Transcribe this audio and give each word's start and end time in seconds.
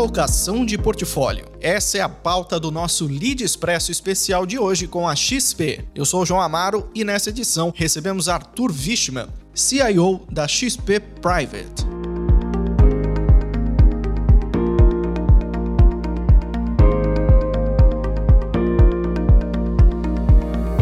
Alocação 0.00 0.64
de 0.64 0.78
portfólio. 0.78 1.44
Essa 1.60 1.98
é 1.98 2.00
a 2.00 2.08
pauta 2.08 2.58
do 2.58 2.70
nosso 2.70 3.06
Lead 3.06 3.44
Expresso 3.44 3.92
especial 3.92 4.46
de 4.46 4.58
hoje 4.58 4.88
com 4.88 5.06
a 5.06 5.14
XP. 5.14 5.84
Eu 5.94 6.06
sou 6.06 6.22
o 6.22 6.24
João 6.24 6.40
Amaro 6.40 6.90
e 6.94 7.04
nessa 7.04 7.28
edição 7.28 7.70
recebemos 7.76 8.26
Arthur 8.26 8.70
Wichmann, 8.70 9.28
CIO 9.52 10.26
da 10.30 10.48
XP 10.48 11.00
Private. 11.00 11.84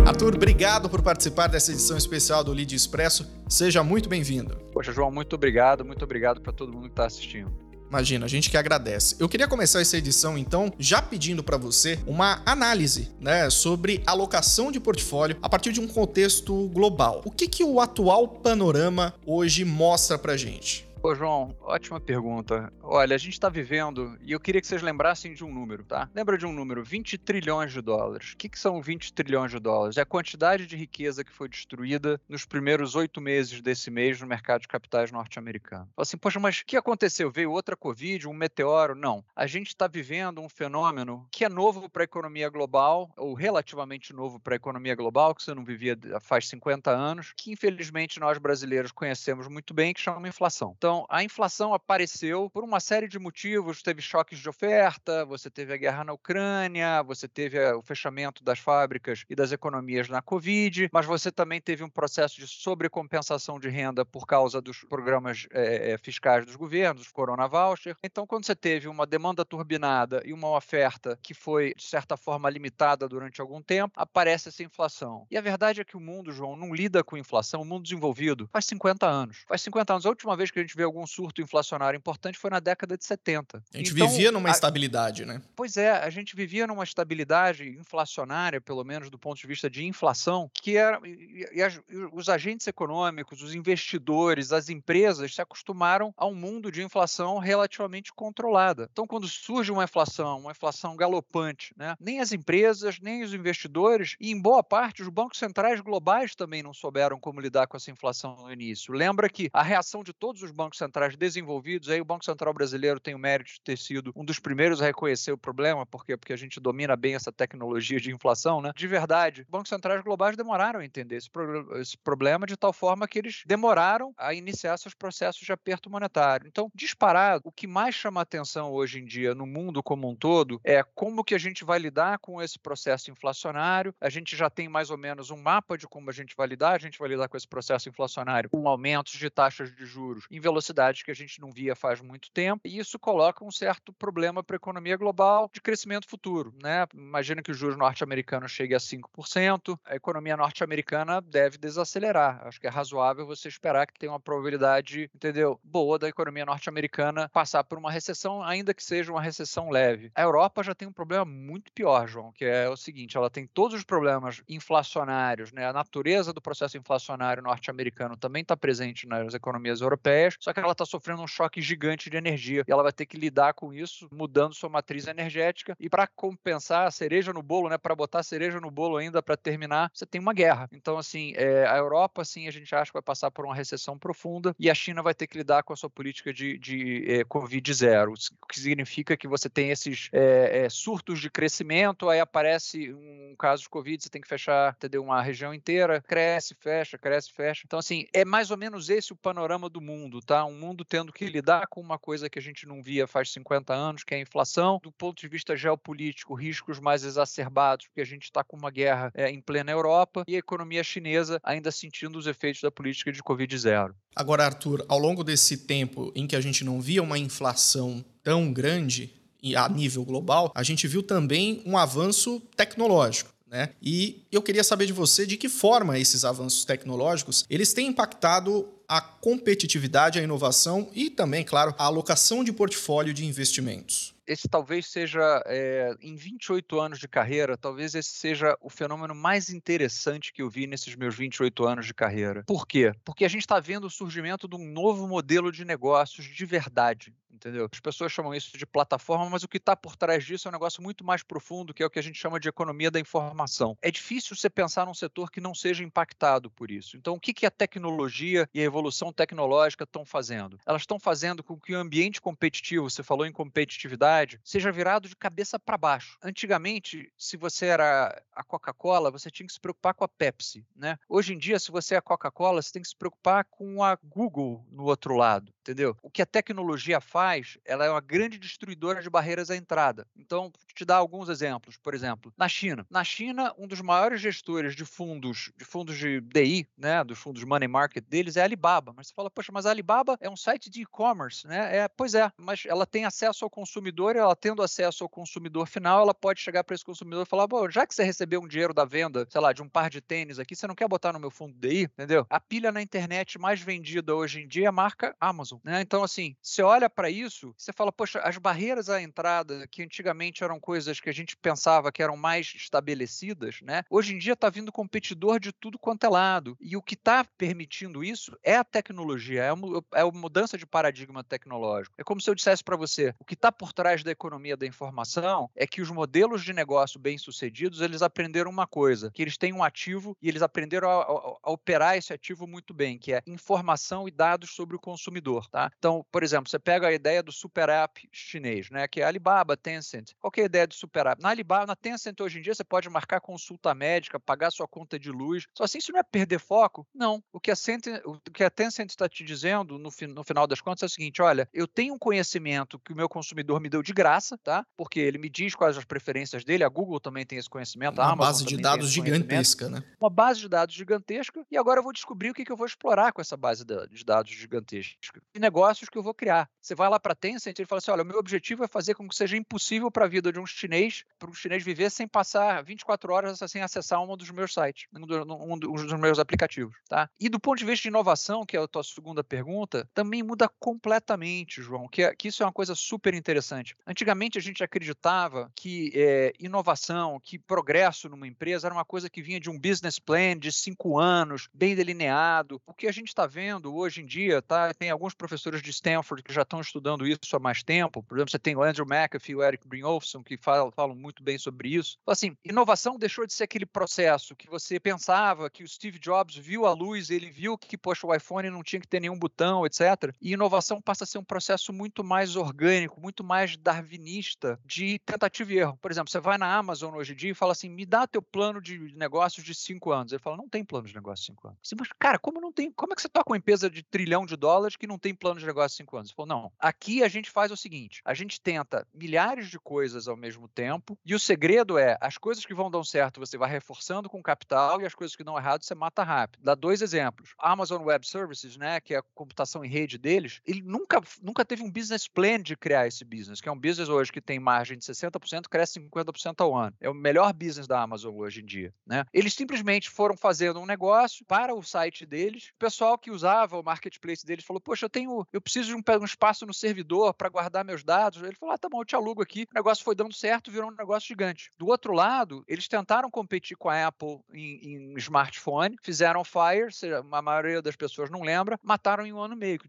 Arthur, 0.07 0.37
obrigado 0.37 0.89
por 0.89 1.03
participar 1.03 1.49
dessa 1.49 1.73
edição 1.73 1.97
especial 1.97 2.45
do 2.45 2.53
Lead 2.53 2.73
Expresso. 2.73 3.29
Seja 3.49 3.83
muito 3.83 4.09
bem-vindo. 4.09 4.55
Poxa, 4.73 4.93
João, 4.93 5.11
muito 5.11 5.35
obrigado, 5.35 5.85
muito 5.85 6.05
obrigado 6.05 6.41
para 6.41 6.53
todo 6.53 6.73
mundo 6.73 6.85
que 6.85 6.91
está 6.91 7.07
assistindo. 7.07 7.68
Imagina, 7.89 8.27
a 8.27 8.29
gente 8.29 8.51
que 8.51 8.57
agradece. 8.57 9.17
Eu 9.19 9.29
queria 9.29 9.49
começar 9.49 9.81
essa 9.81 9.97
edição, 9.97 10.37
então, 10.37 10.73
já 10.79 11.01
pedindo 11.01 11.43
para 11.43 11.57
você 11.57 11.99
uma 12.07 12.43
análise 12.45 13.11
né, 13.21 13.49
sobre 13.51 14.03
alocação 14.07 14.71
de 14.71 14.79
portfólio 14.79 15.37
a 15.43 15.49
partir 15.49 15.73
de 15.73 15.81
um 15.81 15.87
contexto 15.87 16.69
global. 16.69 17.23
O 17.25 17.31
que, 17.31 17.49
que 17.49 17.65
o 17.65 17.81
atual 17.81 18.29
panorama 18.29 19.15
hoje 19.25 19.65
mostra 19.65 20.19
para 20.19 20.37
gente? 20.37 20.88
Ô, 21.01 21.15
João, 21.15 21.57
ótima 21.61 22.01
pergunta. 22.01 22.73
Olha, 22.83 23.15
a 23.15 23.19
gente 23.19 23.35
está 23.35 23.49
vivendo, 23.49 24.19
e 24.21 24.33
eu 24.33 24.41
queria 24.41 24.61
que 24.61 24.67
vocês 24.67 24.83
lembrassem 24.83 25.33
de 25.33 25.45
um 25.45 25.55
número, 25.55 25.85
tá? 25.85 26.11
Lembra 26.13 26.37
de 26.37 26.45
um 26.45 26.53
número, 26.53 26.83
20 26.83 27.17
trilhões 27.19 27.73
de 27.73 27.81
dólares. 27.81 28.33
O 28.33 28.37
que, 28.37 28.49
que 28.49 28.59
são 28.59 28.83
20 28.83 29.13
trilhões 29.13 29.53
de 29.53 29.61
dólares? 29.61 29.97
É 29.97 30.01
a 30.01 30.07
quantidade 30.07 30.67
de 30.67 30.77
riqueza 30.77 31.23
que 31.23 31.31
foi 31.31 31.49
destruída 31.49 32.21
nos 32.29 32.45
primeiros 32.45 32.97
oito 32.97 33.21
meses 33.21 33.63
desse 33.63 33.93
mês 33.93 34.21
no 34.21 34.27
mercado 34.27 34.63
de 34.63 34.69
capitais 34.69 35.13
norte-americano. 35.13 35.89
Assim, 35.97 36.17
poxa, 36.17 36.41
mas 36.41 36.59
o 36.59 36.67
que 36.67 36.77
aconteceu? 36.77 37.31
Veio 37.31 37.53
outra 37.53 37.77
Covid, 37.77 38.27
um 38.27 38.35
meteoro? 38.35 38.97
Não. 38.97 39.25
A 39.37 39.47
gente 39.47 39.69
está 39.69 39.87
vivendo 39.87 40.41
um 40.41 40.49
fenômeno 40.49 41.29
que 41.31 41.45
é 41.45 41.49
novo 41.49 41.89
para 41.89 42.03
a 42.03 42.05
economia 42.05 42.49
global, 42.49 43.13
ou 43.17 43.35
relativamente 43.35 44.13
novo 44.13 44.41
para 44.41 44.55
a 44.55 44.57
economia 44.57 44.97
global, 44.97 45.33
que 45.33 45.45
você 45.45 45.55
não 45.55 45.65
vivia 45.65 45.97
faz 46.21 46.49
50 46.49 46.91
anos, 46.91 47.33
que 47.37 47.53
infelizmente 47.53 48.19
nós 48.19 48.37
brasileiros 48.37 48.91
conhecemos 48.91 49.47
muito 49.47 49.73
bem, 49.73 49.95
que 49.95 50.01
chama 50.01 50.27
inflação. 50.27 50.75
Então, 50.77 50.88
então, 50.89 51.05
a 51.11 51.23
inflação 51.23 51.75
apareceu 51.75 52.49
por 52.49 52.65
uma 52.65 52.81
série 52.81 53.07
de 53.07 53.19
motivos. 53.19 53.83
Teve 53.83 54.01
choques 54.01 54.39
de 54.39 54.49
oferta, 54.49 55.23
você 55.27 55.51
teve 55.51 55.75
a 55.75 55.77
guerra 55.77 56.03
na 56.03 56.15
Ucrânia, 56.15 57.03
você 57.03 57.29
teve 57.29 57.63
o 57.73 57.83
fechamento 57.83 58.43
das 58.43 58.59
fábricas 58.59 59.23
e 59.29 59.35
das 59.35 59.53
economias 59.53 60.09
na 60.09 60.23
Covid, 60.23 60.89
mas 60.91 61.05
você 61.05 61.31
também 61.31 61.61
teve 61.61 61.85
um 61.85 61.91
processo 61.91 62.37
de 62.41 62.47
sobrecompensação 62.47 63.61
de 63.61 63.69
renda 63.69 64.03
por 64.03 64.27
causa 64.27 64.63
dos 64.63 64.83
programas 64.83 65.47
é, 65.51 65.95
fiscais 65.99 66.47
dos 66.47 66.57
governos, 66.57 67.03
os 67.03 67.13
Corona 67.13 67.47
Voucher. 67.47 67.95
Então, 68.03 68.27
quando 68.27 68.47
você 68.47 68.57
teve 68.57 68.89
uma 68.89 69.07
demanda 69.07 69.45
turbinada 69.45 70.23
e 70.25 70.33
uma 70.33 70.57
oferta 70.57 71.19
que 71.23 71.35
foi, 71.35 71.75
de 71.77 71.85
certa 71.85 72.17
forma, 72.17 72.49
limitada 72.49 73.07
durante 73.07 73.43
algum 73.43 73.61
tempo, 73.61 73.93
aparece 73.95 74.49
essa 74.49 74.63
inflação. 74.63 75.27
E 75.31 75.37
a 75.37 75.43
verdade 75.43 75.83
é 75.83 75.85
que 75.85 75.99
o 75.99 76.01
mundo, 76.01 76.33
João, 76.33 76.57
não 76.57 76.75
lida 76.75 77.05
com 77.05 77.15
inflação, 77.15 77.61
o 77.61 77.65
mundo 77.67 77.83
desenvolvido, 77.83 78.49
faz 78.51 78.65
50 78.65 79.07
anos. 79.07 79.45
Faz 79.47 79.61
50 79.61 79.93
anos. 79.93 80.07
A 80.07 80.09
última 80.09 80.35
vez 80.35 80.51
que 80.51 80.59
a 80.59 80.63
gente 80.63 80.78
vê 80.79 80.85
algum 80.85 81.05
surto 81.07 81.43
inflacionário 81.43 81.99
importante 81.99 82.39
foi 82.39 82.51
na 82.51 82.61
década 82.61 82.97
de 82.97 83.05
70. 83.05 83.63
A 83.75 83.77
gente 83.77 83.93
então, 83.93 84.09
vivia 84.09 84.31
numa 84.31 84.49
a... 84.49 84.53
estabilidade, 84.53 85.25
né? 85.25 85.43
Pois 85.57 85.77
é, 85.77 85.91
a 85.91 86.09
gente 86.09 86.37
vivia 86.37 86.69
numa 86.69 86.85
estabilidade 86.85 87.69
inflacionária, 87.69 88.61
pelo 88.61 88.85
menos 88.85 89.11
do 89.11 89.19
ponto 89.19 89.41
de 89.41 89.47
vista 89.47 89.69
de 89.69 89.85
inflação, 89.85 90.49
que 90.55 90.77
era 90.77 91.01
e, 91.05 91.49
e, 91.53 91.63
as, 91.63 91.81
e 91.89 91.97
os 92.13 92.29
agentes 92.29 92.67
econômicos, 92.69 93.43
os 93.43 93.55
investidores, 93.55 94.53
as 94.53 94.69
empresas 94.69 95.35
se 95.35 95.43
acostumaram 95.43 96.15
a 96.17 96.27
um 96.27 96.35
mundo 96.35 96.71
de 96.71 96.83
inflação 96.83 97.39
relativamente 97.39 98.13
controlada. 98.13 98.89
Então, 98.93 99.07
quando 99.07 99.27
surge 99.27 99.73
uma 99.73 99.85
inflação, 99.85 100.39
uma 100.41 100.53
inflação 100.53 100.97
galopante, 100.97 101.75
né, 101.77 101.97
nem 101.99 102.21
as 102.21 102.31
empresas, 102.31 103.01
nem 103.01 103.25
os 103.25 103.35
investidores 103.35 104.17
e 104.21 104.31
em 104.31 104.41
boa 104.41 104.63
parte 104.63 105.03
os 105.03 105.09
bancos 105.09 105.39
centrais 105.39 105.81
globais 105.81 106.37
também 106.37 106.63
não 106.63 106.73
souberam 106.73 107.19
como 107.19 107.41
lidar 107.41 107.67
com 107.67 107.77
essa 107.77 107.91
inflação 107.91 108.37
no 108.37 108.53
início. 108.53 108.93
Lembra 108.93 109.29
que 109.29 109.51
a 109.53 109.63
reação 109.63 110.05
de 110.05 110.13
todos 110.13 110.43
os 110.43 110.53
bancos 110.53 110.68
centrais 110.77 111.17
desenvolvidos, 111.17 111.89
aí 111.89 112.01
o 112.01 112.05
Banco 112.05 112.25
Central 112.25 112.53
brasileiro 112.53 113.01
tem 113.01 113.15
o 113.15 113.19
mérito 113.19 113.53
de 113.53 113.61
ter 113.61 113.79
sido 113.79 114.13
um 114.15 114.25
dos 114.25 114.39
primeiros 114.39 114.83
a 114.83 114.87
reconhecer 114.87 115.33
o 115.33 115.39
problema, 115.39 115.87
porque 115.87 116.17
porque 116.17 116.33
a 116.33 116.37
gente 116.37 116.61
domina 116.61 116.97
bem 116.97 117.15
essa 117.15 117.33
tecnologia 117.33 118.01
de 118.01 118.13
inflação, 118.13 118.61
né? 118.61 118.73
De 118.75 118.87
verdade, 118.87 119.47
bancos 119.49 119.69
centrais 119.69 120.03
globais 120.03 120.37
demoraram 120.37 120.81
a 120.81 120.85
entender 120.85 121.17
esse, 121.17 121.31
pro, 121.31 121.81
esse 121.81 121.97
problema 121.97 122.47
de 122.47 122.57
tal 122.57 122.73
forma 122.73 123.07
que 123.07 123.19
eles 123.19 123.43
demoraram 123.47 124.13
a 124.17 124.35
iniciar 124.35 124.77
seus 124.77 124.95
processos 124.95 125.41
de 125.41 125.53
aperto 125.53 125.91
monetário. 125.91 126.47
Então, 126.47 126.71
disparado, 126.75 127.43
o 127.45 127.53
que 127.53 127.67
mais 127.67 127.95
chama 127.95 128.21
atenção 128.21 128.73
hoje 128.73 129.01
em 129.01 129.05
dia 129.05 129.35
no 129.35 129.47
mundo 129.47 129.83
como 129.83 130.09
um 130.09 130.17
todo 130.17 130.61
é 130.65 130.83
como 130.83 131.25
que 131.25 131.35
a 131.35 131.39
gente 131.39 131.65
vai 131.65 131.79
lidar 131.79 132.19
com 132.19 132.43
esse 132.43 132.59
processo 132.59 133.11
inflacionário. 133.11 133.95
A 134.01 134.11
gente 134.11 134.37
já 134.37 134.51
tem 134.51 134.69
mais 134.69 134.91
ou 134.91 134.99
menos 134.99 135.31
um 135.31 135.41
mapa 135.41 135.79
de 135.79 135.87
como 135.87 136.11
a 136.11 136.13
gente 136.13 136.35
vai 136.37 136.47
lidar. 136.47 136.73
A 136.73 136.79
gente 136.79 136.99
vai 136.99 137.09
lidar 137.09 137.29
com 137.29 137.37
esse 137.37 137.49
processo 137.49 137.89
inflacionário 137.89 138.51
com 138.51 138.69
aumentos 138.69 139.13
de 139.13 139.31
taxas 139.31 139.75
de 139.75 139.87
juros 139.87 140.27
em 140.31 140.41
velocidade 140.41 140.58
velocidade 140.59 141.05
que 141.05 141.11
a 141.11 141.15
gente 141.15 141.41
não 141.41 141.51
via 141.51 141.75
faz 141.75 142.01
muito 142.01 142.31
tempo, 142.31 142.63
e 142.65 142.79
isso 142.79 142.99
coloca 142.99 143.45
um 143.45 143.51
certo 143.51 143.93
problema 143.93 144.43
para 144.43 144.57
a 144.57 144.59
economia 144.59 144.97
global 144.97 145.51
de 145.53 145.61
crescimento 145.61 146.09
futuro. 146.09 146.53
Né? 146.63 146.87
Imagina 146.93 147.43
que 147.43 147.51
o 147.51 147.55
juros 147.55 147.77
norte-americano 147.77 148.49
chegue 148.49 148.75
a 148.75 148.79
5%, 148.79 149.79
a 149.85 149.95
economia 149.95 150.37
norte-americana 150.37 151.21
deve 151.21 151.57
desacelerar. 151.57 152.47
Acho 152.47 152.61
que 152.61 152.67
é 152.67 152.71
razoável 152.71 153.27
você 153.27 153.49
esperar 153.49 153.87
que 153.87 153.99
tenha 153.99 154.13
uma 154.13 154.21
probabilidade, 154.21 155.11
entendeu, 155.15 155.61
boa 155.63 155.99
da 155.99 156.09
economia 156.09 156.45
norte-americana 156.45 157.29
passar 157.29 157.63
por 157.65 157.79
uma 157.79 157.91
recessão, 157.91 158.43
ainda 158.43 158.75
que 158.75 158.83
seja 158.83 159.13
uma 159.13 159.23
recessão 159.23 159.71
leve. 159.71 160.11
A 160.15 160.23
Europa 160.23 160.63
já 160.63 160.75
tem 160.75 160.89
um 160.89 160.93
problema 160.93 161.25
muito 161.25 161.73
pior, 161.73 162.07
João, 162.09 162.33
que 162.33 162.45
é 162.45 162.69
o 162.69 162.77
seguinte, 162.77 163.17
ela 163.17 163.31
tem 163.31 163.47
todos 163.47 163.77
os 163.77 163.85
problemas 163.85 164.43
inflacionários, 164.49 165.53
né? 165.53 165.67
A 165.67 165.73
natureza 165.73 166.33
do 166.33 166.41
processo 166.41 166.77
inflacionário 166.77 167.43
norte-americano 167.43 168.17
também 168.17 168.43
está 168.43 168.57
presente 168.57 169.07
nas 169.07 169.35
economias 169.35 169.81
europeias, 169.81 170.37
só 170.49 170.53
que 170.55 170.61
ela 170.61 170.73
está 170.73 170.87
sofrendo 170.87 171.21
um 171.21 171.27
choque 171.27 171.61
gigante 171.61 172.09
de 172.09 172.17
energia 172.17 172.65
e 172.67 172.73
ela 172.73 172.83
vai 172.83 172.93
ter 172.93 173.05
que 173.05 173.19
lidar 173.19 173.53
com 173.53 173.71
isso, 173.71 174.09
mudando 174.11 174.55
sua 174.55 174.71
matriz 174.71 175.07
energética. 175.07 175.77
E 175.79 175.91
para 175.91 176.07
compensar 176.07 176.87
a 176.87 176.91
cereja 176.91 177.35
no 177.35 177.43
bolo, 177.43 177.69
né, 177.69 177.77
para 177.77 177.95
botar 177.95 178.21
a 178.21 178.23
cereja 178.23 178.59
no 178.59 178.71
bolo 178.71 178.97
ainda 178.97 179.23
para 179.23 179.37
terminar, 179.37 179.91
você 179.93 180.07
tem 180.07 180.19
uma 180.19 180.33
guerra. 180.33 180.67
Então, 180.73 180.97
assim, 180.97 181.35
é, 181.37 181.67
a 181.67 181.77
Europa, 181.77 182.23
assim, 182.23 182.49
a 182.49 182.51
gente 182.51 182.75
acha 182.75 182.91
que 182.91 182.95
vai 182.95 183.03
passar 183.03 183.31
por 183.31 183.45
uma 183.45 183.55
recessão 183.55 183.99
profunda 183.99 184.55
e 184.59 184.71
a 184.71 184.75
China 184.75 185.03
vai 185.03 185.13
ter 185.13 185.27
que 185.27 185.37
lidar 185.37 185.63
com 185.65 185.75
a 185.75 185.77
sua 185.77 185.91
política 185.91 186.33
de, 186.33 186.57
de 186.57 187.05
é, 187.07 187.25
Covid 187.25 187.75
zero, 187.75 188.15
o 188.15 188.47
que 188.47 188.59
significa 188.59 189.19
que 189.19 189.29
você 189.29 189.51
tem 189.51 189.71
esses 189.71 190.09
é, 190.13 190.65
é, 190.65 190.71
surtos 190.71 191.21
de 191.21 191.29
crescimento, 191.29 192.09
aí 192.09 192.21
aparece 192.21 192.91
um 192.95 193.35
caso 193.39 193.65
de 193.65 193.69
Covid, 193.69 194.03
você 194.03 194.09
tem 194.09 194.23
que 194.23 194.29
fechar, 194.29 194.75
entendeu, 194.75 195.03
uma 195.03 195.21
região 195.21 195.53
inteira, 195.53 196.01
cresce, 196.01 196.55
fecha, 196.55 196.97
cresce, 196.97 197.31
fecha. 197.33 197.65
Então, 197.67 197.79
assim, 197.79 198.07
é 198.15 198.25
mais 198.25 198.51
ou 198.51 198.57
menos 198.57 198.89
esse 198.89 199.13
o 199.13 199.17
panorama 199.17 199.69
do 199.69 199.81
mundo, 199.83 200.21
tá? 200.21 200.38
Um 200.45 200.59
mundo 200.59 200.85
tendo 200.85 201.13
que 201.13 201.27
lidar 201.27 201.67
com 201.69 201.81
uma 201.81 201.99
coisa 201.99 202.29
que 202.29 202.39
a 202.39 202.43
gente 202.43 202.67
não 202.67 202.83
via 202.83 203.07
faz 203.07 203.31
50 203.33 203.73
anos, 203.73 204.05
que 204.05 204.15
é 204.15 204.19
a 204.19 204.21
inflação. 204.21 204.81
Do 204.83 204.93
ponto 204.93 205.21
de 205.21 205.29
vista 205.29 205.57
geopolítico, 205.57 206.35
riscos 206.35 206.81
mais 206.81 207.05
exacerbados, 207.05 207.87
porque 207.87 208.01
a 208.01 208.07
gente 208.07 208.25
está 208.25 208.43
com 208.43 208.57
uma 208.57 208.71
guerra 208.71 209.11
é, 209.15 209.31
em 209.31 209.41
plena 209.41 209.71
Europa 209.71 210.25
e 210.27 210.35
a 210.35 210.39
economia 210.39 210.83
chinesa 210.83 211.41
ainda 211.43 211.71
sentindo 211.71 212.19
os 212.19 212.27
efeitos 212.27 212.63
da 212.63 212.71
política 212.71 213.13
de 213.13 213.23
Covid 213.23 213.57
zero. 213.59 213.95
Agora, 214.15 214.45
Arthur, 214.45 214.85
ao 214.89 214.99
longo 214.99 215.23
desse 215.23 215.59
tempo 215.59 216.13
em 216.15 216.27
que 216.27 216.37
a 216.37 216.41
gente 216.41 216.65
não 216.65 216.81
via 216.81 217.03
uma 217.03 217.19
inflação 217.19 218.05
tão 218.23 218.53
grande 218.53 219.15
a 219.57 219.69
nível 219.69 220.05
global, 220.05 220.53
a 220.55 220.63
gente 220.63 220.89
viu 220.89 221.03
também 221.03 221.63
um 221.65 221.79
avanço 221.79 222.41
tecnológico. 222.57 223.38
Né? 223.51 223.71
E 223.81 224.27
eu 224.31 224.43
queria 224.43 224.63
saber 224.63 224.87
de 224.87 224.93
você 224.93 225.27
de 225.27 225.37
que 225.37 225.49
forma 225.49 225.99
esses 225.99 226.25
avanços 226.25 226.65
tecnológicos 226.65 227.45
eles 227.49 227.73
têm 227.73 227.89
impactado 227.89 228.69
a 228.87 229.01
competitividade, 229.01 230.19
a 230.19 230.23
inovação 230.23 230.91
e 230.95 231.11
também, 231.11 231.45
claro, 231.45 231.75
a 231.79 231.85
alocação 231.85 232.45
de 232.45 232.53
portfólio 232.53 233.15
de 233.15 233.25
investimentos 233.25 234.15
esse 234.29 234.47
talvez 234.47 234.87
seja, 234.87 235.43
é, 235.47 235.95
em 236.03 236.15
28 236.15 236.79
anos 236.79 236.99
de 236.99 237.09
carreira, 237.09 237.57
talvez 237.57 237.95
esse 237.95 238.11
seja 238.11 238.57
o 238.61 238.69
fenômeno 238.69 239.15
mais 239.15 239.49
interessante 239.49 240.33
que 240.33 240.43
eu 240.43 240.51
vi 240.51 240.67
nesses 240.67 240.95
meus 240.95 241.17
28 241.17 241.65
anos 241.67 241.87
de 241.87 241.95
carreira. 241.95 242.45
Por 242.47 242.67
quê? 242.67 242.93
Porque 243.05 243.25
a 243.25 243.29
gente 243.29 243.41
está 243.41 243.59
vendo 243.59 243.87
o 243.87 243.91
surgimento 243.91 244.47
de 244.47 244.55
um 244.55 244.71
novo 244.71 245.09
modelo 245.09 245.51
de 245.51 245.65
negócios 245.65 246.27
de 246.27 246.45
verdade 246.45 247.15
entendeu? 247.33 247.69
As 247.73 247.81
pessoas 247.81 248.13
chamam 248.13 248.35
isso 248.35 248.57
de 248.57 248.67
plataforma, 248.67 249.29
mas 249.29 249.43
o 249.43 249.49
que 249.49 249.59
está 249.59 249.77
por 249.77 249.97
trás 249.97 250.25
disso 250.25 250.49
é 250.49 250.51
um 250.51 250.53
negócio 250.53 250.83
muito 250.83 251.05
mais 251.05 251.23
profundo, 251.23 251.73
que 251.75 251.83
é 251.83 251.87
o 251.87 251.91
que 251.91 251.99
a 251.99 252.03
gente 252.03 252.19
chama 252.19 252.41
de 252.41 252.49
economia 252.49 252.91
da 252.91 253.01
informação. 253.01 253.77
É 253.83 253.91
difícil 253.91 254.37
você 254.37 254.51
pensar 254.51 254.87
num 254.87 254.95
setor 254.95 255.31
que 255.31 255.41
não 255.41 255.55
seja 255.55 255.85
impactado 255.85 256.51
por 256.51 256.71
isso. 256.71 256.97
Então, 256.97 257.15
o 257.15 257.21
que, 257.21 257.33
que 257.33 257.47
a 257.47 257.51
tecnologia 257.51 258.49
e 258.53 258.61
a 258.61 258.65
evolução 258.65 259.13
tecnológica 259.13 259.85
estão 259.85 260.05
fazendo? 260.05 260.59
Elas 260.67 260.83
estão 260.83 260.99
fazendo 260.99 261.43
com 261.43 261.59
que 261.59 261.75
o 261.75 261.79
ambiente 261.79 262.21
competitivo, 262.21 262.89
você 262.89 263.03
falou 263.03 263.27
em 263.27 263.33
competitividade, 263.33 264.41
seja 264.45 264.73
virado 264.73 265.09
de 265.09 265.17
cabeça 265.17 265.59
para 265.59 265.79
baixo. 265.79 266.19
Antigamente, 266.23 267.13
se 267.17 267.37
você 267.37 267.67
era 267.67 268.21
a 268.33 268.43
Coca-Cola, 268.45 269.11
você 269.11 269.31
tinha 269.31 269.47
que 269.47 269.53
se 269.53 269.61
preocupar 269.61 269.95
com 269.95 270.05
a 270.05 270.09
Pepsi, 270.09 270.67
né? 270.75 270.97
Hoje 271.09 271.35
em 271.35 271.39
dia, 271.39 271.59
se 271.59 271.71
você 271.71 271.95
é 271.95 271.99
a 271.99 272.03
Coca-Cola, 272.03 272.63
você 272.63 272.73
tem 272.73 272.83
que 272.83 272.89
se 272.89 272.97
preocupar 272.97 273.45
com 273.45 273.83
a 273.83 273.97
Google 274.03 274.65
no 274.71 274.85
outro 274.85 275.15
lado 275.15 275.53
entendeu? 275.69 275.95
O 276.03 276.11
que 276.11 276.23
a 276.23 276.27
tecnologia 276.27 277.01
faz, 277.01 277.59
ela 277.65 277.85
é 277.85 277.91
uma 277.91 278.01
grande 278.01 278.39
destruidora 278.39 279.03
de 279.03 279.11
barreiras 279.11 279.51
à 279.51 279.57
entrada. 279.57 280.07
Então, 280.17 280.51
te 280.75 280.85
dar 280.85 280.97
alguns 280.97 281.29
exemplos. 281.29 281.77
Por 281.77 281.95
exemplo, 281.95 282.33
na 282.37 282.49
China. 282.49 282.87
Na 282.91 283.05
China, 283.05 283.53
um 283.59 283.67
dos 283.67 283.81
maiores 283.81 284.21
gestores 284.21 284.75
de 284.75 284.85
fundos, 284.85 285.51
de 285.57 285.65
fundos 285.65 285.99
de 285.99 286.21
DI, 286.21 286.67
né, 286.77 287.05
dos 287.05 287.19
fundos 287.19 287.45
money 287.45 287.69
market 287.69 288.05
deles 288.05 288.37
é 288.37 288.41
a 288.41 288.45
Alibaba. 288.45 288.93
Mas 288.97 289.09
você 289.09 289.15
fala, 289.15 289.31
poxa, 289.31 289.53
mas 289.53 289.67
a 289.67 289.71
Alibaba 289.71 290.17
é 290.21 290.31
um 290.31 290.37
site 290.37 290.71
de 290.71 290.83
e-commerce, 290.83 291.47
né? 291.47 291.77
É, 291.79 291.89
pois 291.89 292.15
é, 292.15 292.31
mas 292.39 292.65
ela 292.67 292.87
tem 292.87 293.05
acesso 293.05 293.45
ao 293.45 293.51
consumidor 293.51 294.17
e 294.17 294.19
ela 294.19 294.35
tendo 294.35 294.63
acesso 294.63 295.05
ao 295.05 295.09
consumidor 295.09 295.67
final, 295.67 296.03
ela 296.03 296.15
pode 296.15 296.41
chegar 296.41 296.65
para 296.65 296.75
esse 296.75 296.85
consumidor 296.85 297.27
e 297.27 297.29
falar, 297.29 297.47
bom, 297.47 297.69
já 297.69 297.87
que 297.87 297.95
você 297.95 298.03
recebeu 298.03 298.41
um 298.41 298.49
dinheiro 298.49 298.73
da 298.73 298.85
venda, 298.85 299.27
sei 299.29 299.41
lá, 299.41 299.53
de 299.53 299.63
um 299.63 299.69
par 299.69 299.91
de 299.91 300.01
tênis 300.01 300.39
aqui, 300.39 300.57
você 300.57 300.67
não 300.67 300.75
quer 300.75 300.89
botar 300.89 301.13
no 301.13 301.21
meu 301.21 301.31
fundo 301.31 301.55
DI, 301.59 301.83
entendeu? 301.83 302.27
A 302.31 302.41
pilha 302.41 302.73
na 302.73 302.81
internet 302.81 303.39
mais 303.39 303.61
vendida 303.61 304.15
hoje 304.15 304.41
em 304.41 304.49
dia 304.49 304.67
é 304.67 304.69
a 304.69 304.73
marca 304.73 305.15
Amazon, 305.21 305.58
né? 305.65 305.81
Então, 305.81 306.03
assim, 306.03 306.37
você 306.43 306.63
olha 306.63 306.89
para 306.89 307.11
isso, 307.11 307.55
você 307.57 307.73
fala, 307.73 307.93
poxa, 307.93 308.21
as 308.21 308.39
barreiras 308.39 308.89
à 308.89 309.01
entrada, 309.03 309.67
que 309.69 309.83
antigamente 309.83 310.45
eram 310.45 310.61
coisas 310.61 311.01
que 311.01 311.09
a 311.09 311.13
gente 311.13 311.37
pensava 311.37 311.93
que 311.93 312.03
eram 312.03 312.17
mais 312.17 312.53
estabelecidas, 312.55 313.61
né? 313.63 313.83
Hoje 313.91 314.15
em 314.15 314.19
dia 314.19 314.33
está 314.33 314.49
vindo 314.51 314.73
competidor 314.73 315.41
de 315.41 315.53
tudo 315.53 315.79
quanto 315.79 316.05
é 316.05 316.09
lado. 316.09 316.57
E 316.61 316.77
o 316.77 316.83
que 316.83 316.95
está 316.95 317.25
permitindo 317.37 318.05
isso 318.05 318.37
é 318.43 318.57
a 318.57 318.65
tecnologia, 318.65 319.43
é 319.43 319.51
a, 319.51 319.55
é 319.95 320.03
a 320.03 320.11
mudança 320.11 320.57
de 320.57 320.67
paradigma 320.67 321.25
tecnológico. 321.25 321.95
É 321.99 322.05
como 322.05 322.21
se 322.21 322.29
eu 322.31 322.35
dissesse 322.35 322.63
para 322.63 322.77
você, 322.77 323.15
o 323.19 323.25
que 323.25 323.35
está 323.35 323.51
por 323.51 323.73
trás 323.73 324.03
da 324.03 324.11
economia 324.11 324.57
da 324.57 324.67
informação 324.67 325.51
é 325.55 325.67
que 325.67 325.81
os 325.81 325.91
modelos 325.91 326.43
de 326.45 326.53
negócio 326.53 326.99
bem-sucedidos, 326.99 327.81
eles 327.81 328.03
aprenderam 328.03 328.51
uma 328.51 328.67
coisa, 328.67 329.11
que 329.13 329.23
eles 329.23 329.37
têm 329.37 329.53
um 329.53 329.63
ativo 329.63 330.17
e 330.21 330.29
eles 330.29 330.43
aprenderam 330.43 330.91
a, 330.91 331.03
a, 331.03 331.39
a 331.43 331.51
operar 331.51 331.97
esse 331.97 332.13
ativo 332.13 332.47
muito 332.47 332.73
bem, 332.75 332.99
que 332.99 333.13
é 333.13 333.23
informação 333.27 334.07
e 334.09 334.11
dados 334.11 334.51
sobre 334.51 334.77
o 334.77 334.81
consumidor, 334.81 335.48
tá? 335.51 335.71
Então, 335.79 336.05
por 336.11 336.23
exemplo, 336.23 336.51
você 336.51 336.59
pega 336.59 336.89
a 336.89 336.93
ideia 336.93 337.23
do 337.23 337.33
super 337.33 337.69
app 337.69 338.09
chinês, 338.13 338.71
né, 338.71 338.87
que 338.87 339.01
é 339.01 339.05
Alibaba, 339.05 339.57
Tencent. 339.57 340.13
Qual 340.19 340.33
é 340.37 340.43
a 340.43 340.45
ideia 340.45 340.67
do 340.67 340.75
super 340.75 341.07
app? 341.07 341.23
Na 341.23 341.31
Alibaba, 341.31 341.67
na 341.67 341.77
Tencent 341.77 342.21
hoje 342.21 342.39
em 342.39 342.43
dia 342.43 342.55
você 342.55 342.65
pode 342.65 342.89
marcar 342.89 343.21
consulta 343.21 343.75
médica, 343.75 344.21
pagar 344.21 344.51
sua 344.51 344.69
conta 344.69 344.99
de 344.99 345.11
luz. 345.11 345.47
Só 345.57 345.65
assim 345.65 345.79
isso 345.79 345.93
não 345.93 346.01
é 346.01 346.03
perder 346.03 346.39
foco? 346.39 346.87
Não. 346.95 347.23
O 347.33 347.41
que 347.41 347.51
a, 347.51 347.57
Tencent, 347.57 348.03
o 348.05 348.19
que 348.33 348.45
a 348.45 348.51
Tencent 348.51 348.91
está 348.91 349.09
te 349.09 349.25
dizendo 349.25 349.79
no, 349.79 349.91
no 350.15 350.25
final 350.25 350.47
das 350.47 350.61
contas 350.61 350.83
é 350.83 350.87
o 350.87 350.89
seguinte, 350.89 351.23
olha, 351.23 351.49
eu 351.53 351.67
tenho 351.67 351.95
um 351.95 351.99
conhecimento 351.99 352.79
que 352.79 352.93
o 352.93 352.97
meu 352.97 353.09
consumidor 353.09 353.61
me 353.61 353.69
deu 353.69 353.83
de 353.83 353.93
graça, 353.93 354.39
tá? 354.39 354.67
Porque 354.77 355.01
ele 355.01 355.19
me 355.19 355.29
diz 355.29 355.55
quais 355.55 355.77
as 355.77 355.85
preferências 355.85 356.45
dele, 356.45 356.65
a 356.65 356.69
Google 356.69 357.01
também 357.01 357.25
tem 357.25 357.39
esse 357.39 357.49
conhecimento, 357.49 358.01
Uma 358.01 358.17
base 358.17 358.45
de 358.45 358.57
dados 358.57 358.91
gigantesca, 358.91 359.69
né? 359.69 359.83
Uma 360.01 360.11
base 360.11 360.41
de 360.41 360.49
dados 360.49 360.75
gigantesca 360.75 361.45
e 361.51 361.57
agora 361.57 361.81
eu 361.81 361.85
vou 361.85 361.93
descobrir 361.93 362.31
o 362.31 362.35
que, 362.35 362.45
que 362.45 362.53
eu 362.53 362.57
vou 362.57 362.67
explorar 362.67 363.13
com 363.13 363.21
essa 363.21 363.37
base 363.37 363.65
de 363.65 364.05
dados 364.05 364.33
gigantesca. 364.33 364.97
E 365.35 365.39
negócios 365.39 365.89
que 365.89 365.99
eu 365.99 366.03
vou 366.03 366.15
criar. 366.15 366.49
Você 366.61 366.75
vai 366.75 366.89
lá 366.89 366.99
para 367.01 367.13
a 367.13 367.17
Tencent 367.17 367.59
e 367.59 367.63
ele 367.63 367.69
fala 367.69 367.79
assim, 367.79 367.91
olha, 367.91 368.03
o 368.03 368.07
meu 368.07 368.19
objetivo 368.19 368.65
é 368.65 368.69
fazer 368.69 368.95
com 368.95 369.09
que 369.09 369.15
seja 369.15 369.37
impossível 369.37 369.91
para 369.91 370.05
a 370.05 370.09
vida 370.09 370.33
de 370.33 370.39
um 370.39 370.47
chinês, 370.47 371.05
para 371.19 371.31
um 371.31 371.35
chinês 371.35 371.65
viver 371.65 371.91
sem 371.91 372.07
passar 372.07 372.63
24 372.63 373.13
horas 373.13 373.39
sem 373.47 373.63
acessar 373.63 374.03
um 374.03 374.17
dos 374.17 374.31
meus 374.31 374.53
sites, 374.53 374.87
um, 374.93 375.59
dos 375.59 375.93
meus 375.95 376.19
aplicativos, 376.19 376.77
tá? 376.89 377.09
E 377.19 377.29
do 377.29 377.41
ponto 377.41 377.59
de 377.59 377.65
vista 377.65 377.83
de 377.83 377.89
inovação, 377.89 378.45
que 378.45 378.57
é 378.57 378.61
a 378.61 378.69
tua 378.69 378.83
segunda 378.83 379.25
pergunta, 379.25 379.89
também 379.95 380.23
muda 380.23 380.49
completamente, 380.59 381.63
João, 381.63 381.89
que, 381.89 382.03
é, 382.03 382.15
que 382.15 382.29
isso 382.29 382.43
é 382.43 382.47
uma 382.47 382.53
coisa 382.53 382.75
super 382.75 383.15
interessante. 383.15 383.77
Antigamente 383.87 384.39
a 384.39 384.43
gente 384.43 384.63
acreditava 384.63 385.51
que 385.55 385.93
é, 385.95 386.33
inovação, 386.39 387.21
que 387.21 387.39
progresso 387.39 388.09
numa 388.09 388.27
empresa 388.27 388.67
era 388.67 388.75
uma 388.75 388.85
coisa 388.85 389.09
que 389.09 389.23
vinha 389.23 389.41
de 389.41 389.49
um 389.49 389.59
business 389.59 389.99
plan 389.99 390.37
de 390.39 390.53
cinco 390.53 390.99
anos, 390.99 391.49
bem 391.53 391.75
delineado. 391.75 392.61
O 392.67 392.75
que 392.75 392.87
a 392.87 392.93
gente 392.93 393.09
está 393.09 393.27
vendo 393.27 393.75
hoje 393.75 394.03
em 394.03 394.07
dia, 394.07 394.43
tá? 394.43 394.73
Tem 394.75 394.91
alguns 394.91 395.15
professores 395.19 395.61
de 395.61 395.71
Stanford 395.71 396.23
que 396.23 396.33
já 396.33 396.43
estão 396.43 396.61
estudando 396.61 397.07
isso 397.07 397.19
há 397.35 397.39
mais 397.39 397.63
tempo. 397.63 398.03
Por 398.03 398.17
exemplo, 398.17 398.31
você 398.31 398.39
tem 398.39 398.57
o 398.57 398.63
Andrew 398.63 398.87
McAfee 398.87 399.33
e 399.33 399.37
o 399.37 399.43
Eric 399.43 399.67
Brynjolfsson 399.67 400.23
que 400.23 400.37
falam, 400.37 400.71
falam 400.71 400.95
muito 400.95 401.23
bem 401.23 401.37
sobre 401.37 401.69
isso. 401.69 401.99
Então, 402.03 402.13
assim, 402.13 402.37
inovação 402.45 402.97
deixou 402.97 403.27
de 403.27 403.33
ser 403.33 403.45
aquele 403.45 403.67
processo 403.67 404.37
que 404.37 404.49
você 404.49 404.79
pensava 404.79 405.51
que 405.51 405.63
o 405.63 405.69
Steve 405.69 405.99
Jobs 405.99 406.37
viu 406.37 406.65
a 406.65 406.73
luz, 406.73 407.11
ele 407.11 407.31
viu 407.31 407.59
que, 407.59 407.77
poxa, 407.77 408.07
o 408.07 408.15
iPhone 408.15 408.49
não 408.51 408.63
tinha 408.63 408.81
que 408.81 408.89
ter 408.89 409.01
nenhum 409.01 409.19
botão, 409.19 409.67
etc. 409.67 410.15
E 410.21 410.33
inovação 410.33 410.81
passa 410.81 411.05
a 411.05 411.07
ser 411.07 411.19
um 411.19 411.25
processo 411.25 411.73
muito 411.73 412.05
mais 412.05 412.37
orgânico, 412.37 413.01
muito 413.01 413.25
mais 413.25 413.57
darwinista 413.57 414.59
de 414.65 414.99
tentativa 415.01 415.53
e 415.53 415.59
erro. 415.59 415.79
Por 415.81 415.91
exemplo, 415.91 416.11
você 416.11 416.21
vai 416.21 416.39
na 416.39 416.55
Amazon 416.55 416.95
hoje 416.95 417.13
em 417.13 417.17
dia 417.17 417.31
e 417.31 417.35
fala 417.35 417.53
assim, 417.53 417.69
me 417.69 417.85
dá 417.85 418.07
teu 418.07 418.23
plano 418.23 418.61
de 418.61 418.79
negócios 418.97 419.45
de 419.45 419.55
cinco 419.55 419.93
anos. 419.93 420.13
Ele 420.13 420.23
fala, 420.23 420.37
não 420.37 420.49
tem 420.49 420.65
plano 420.65 420.87
de 420.87 420.95
negócio 420.95 421.23
de 421.25 421.27
cinco 421.27 421.49
anos. 421.49 421.59
Você, 421.63 421.75
mas, 421.79 421.89
cara, 421.99 422.19
como 422.19 422.41
não 422.41 422.53
tem? 422.53 422.71
Como 422.71 422.93
é 422.93 422.97
que 422.97 423.03
você 423.03 423.09
toca 423.09 423.31
uma 423.31 423.37
empresa 423.37 423.69
de 423.69 423.83
trilhão 423.83 424.25
de 424.25 424.37
dólares 424.37 424.77
que 424.77 424.87
não 424.87 424.99
tem 424.99 425.08
plano 425.15 425.41
de 425.41 425.47
negócio 425.47 425.71
de 425.71 425.77
cinco 425.77 425.97
anos? 425.97 426.11
Falou, 426.11 426.29
não. 426.29 426.53
Aqui 426.59 427.03
a 427.03 427.09
gente 427.09 427.31
faz 427.31 427.51
o 427.53 427.57
seguinte, 427.57 428.01
a 428.05 428.15
gente 428.15 428.41
tenta 428.41 428.87
milhares 428.93 429.49
de 429.49 429.59
coisas 429.59 430.09
ao 430.09 430.17
mesmo 430.17 430.49
tempo 430.49 430.99
e 431.05 431.15
o 431.15 431.19
segredo 431.19 431.79
é, 431.79 431.97
as 432.01 432.17
coisas 432.19 432.45
que 432.45 432.55
vão 432.55 432.71
dar 432.71 432.79
certo 432.85 433.21
você 433.21 433.37
vai 433.37 433.51
reforçando 433.51 434.09
com 434.09 434.23
capital 434.23 434.81
e 434.81 434.87
as 434.87 434.95
coisas 434.95 435.17
que 435.17 435.25
dão 435.25 435.37
errado 435.37 435.63
você 435.63 435.75
mata 435.75 436.03
rápido. 436.03 436.43
Dá 436.43 436.55
dois 436.55 436.83
exemplos. 436.83 437.35
Amazon 437.39 437.83
Web 437.83 438.07
Services, 438.07 438.57
né, 438.57 438.81
que 438.81 438.95
é 438.95 438.99
a 438.99 439.03
computação 439.15 439.65
em 439.65 439.69
rede 439.69 439.99
deles, 439.99 440.41
ele 440.47 440.63
nunca, 440.63 441.01
nunca 441.23 441.45
teve 441.45 441.63
um 441.63 441.71
business 441.71 442.09
plan 442.09 442.41
de 442.41 442.57
criar 442.57 442.87
esse 442.87 443.05
business, 443.05 443.41
que 443.41 443.49
é 443.49 443.53
um 443.53 443.59
business 443.59 443.89
hoje 443.89 444.13
que 444.13 444.21
tem 444.21 444.39
margem 444.39 444.79
de 444.79 444.85
60%, 444.85 445.49
cresce 445.49 445.81
50% 445.81 446.41
ao 446.41 446.55
ano. 446.55 446.75
É 446.81 446.89
o 446.89 446.95
melhor 446.95 447.33
business 447.33 447.67
da 447.67 447.81
Amazon 447.81 448.15
hoje 448.17 448.41
em 448.41 448.47
dia, 448.47 448.73
né? 448.87 449.05
Eles 449.13 449.35
simplesmente 449.35 449.91
foram 449.91 450.17
fazendo 450.17 450.61
um 450.61 450.67
negócio 450.67 451.25
para 451.27 451.55
o 451.55 451.63
site 451.63 452.07
deles. 452.07 452.51
O 452.55 452.59
pessoal 452.59 452.99
que 452.99 453.11
usava 453.11 453.59
o 453.59 453.63
marketplace 453.63 454.25
deles 454.25 454.45
falou: 454.45 454.61
"Poxa, 454.61 454.87
eu 454.87 454.91
tenho, 454.99 455.27
eu 455.33 455.41
preciso 455.41 455.69
de 455.69 455.75
um, 455.75 456.01
um 456.01 456.05
espaço 456.05 456.47
no 456.47 456.55
servidor 456.55 457.15
para 457.15 457.29
guardar 457.29 457.65
meus 457.65 457.85
dados". 457.85 458.23
Ele 458.23 458.35
falou: 458.35 458.55
"Ah, 458.55 458.59
tá 458.59 458.69
bom, 458.69 458.81
eu 458.81 458.85
te 458.85 458.95
alugo 458.95 459.23
aqui". 459.23 459.47
O 459.51 459.55
negócio 459.55 459.85
foi 459.85 459.95
dando 459.95 460.15
certo, 460.15 460.51
virou 460.51 460.71
um 460.71 460.75
negócio 460.75 461.09
gigante. 461.09 461.51
Do 461.59 461.67
outro 461.67 461.93
lado, 461.93 462.45
eles 462.47 462.69
tentaram 462.69 463.11
competir 463.11 463.57
com 463.57 463.69
a 463.69 463.87
Apple 463.87 464.21
em, 464.33 464.93
em 464.93 464.99
smartphone, 464.99 465.77
fizeram 465.83 466.23
Fire, 466.25 466.69
a 467.13 467.23
maioria 467.23 467.63
das 467.63 467.77
pessoas 467.77 468.11
não 468.11 468.23
lembra, 468.23 468.59
mataram 468.63 469.07
em 469.07 469.13
um 469.13 469.21
ano 469.21 469.35
e 469.35 469.39
meio, 469.39 469.59
que 469.59 469.69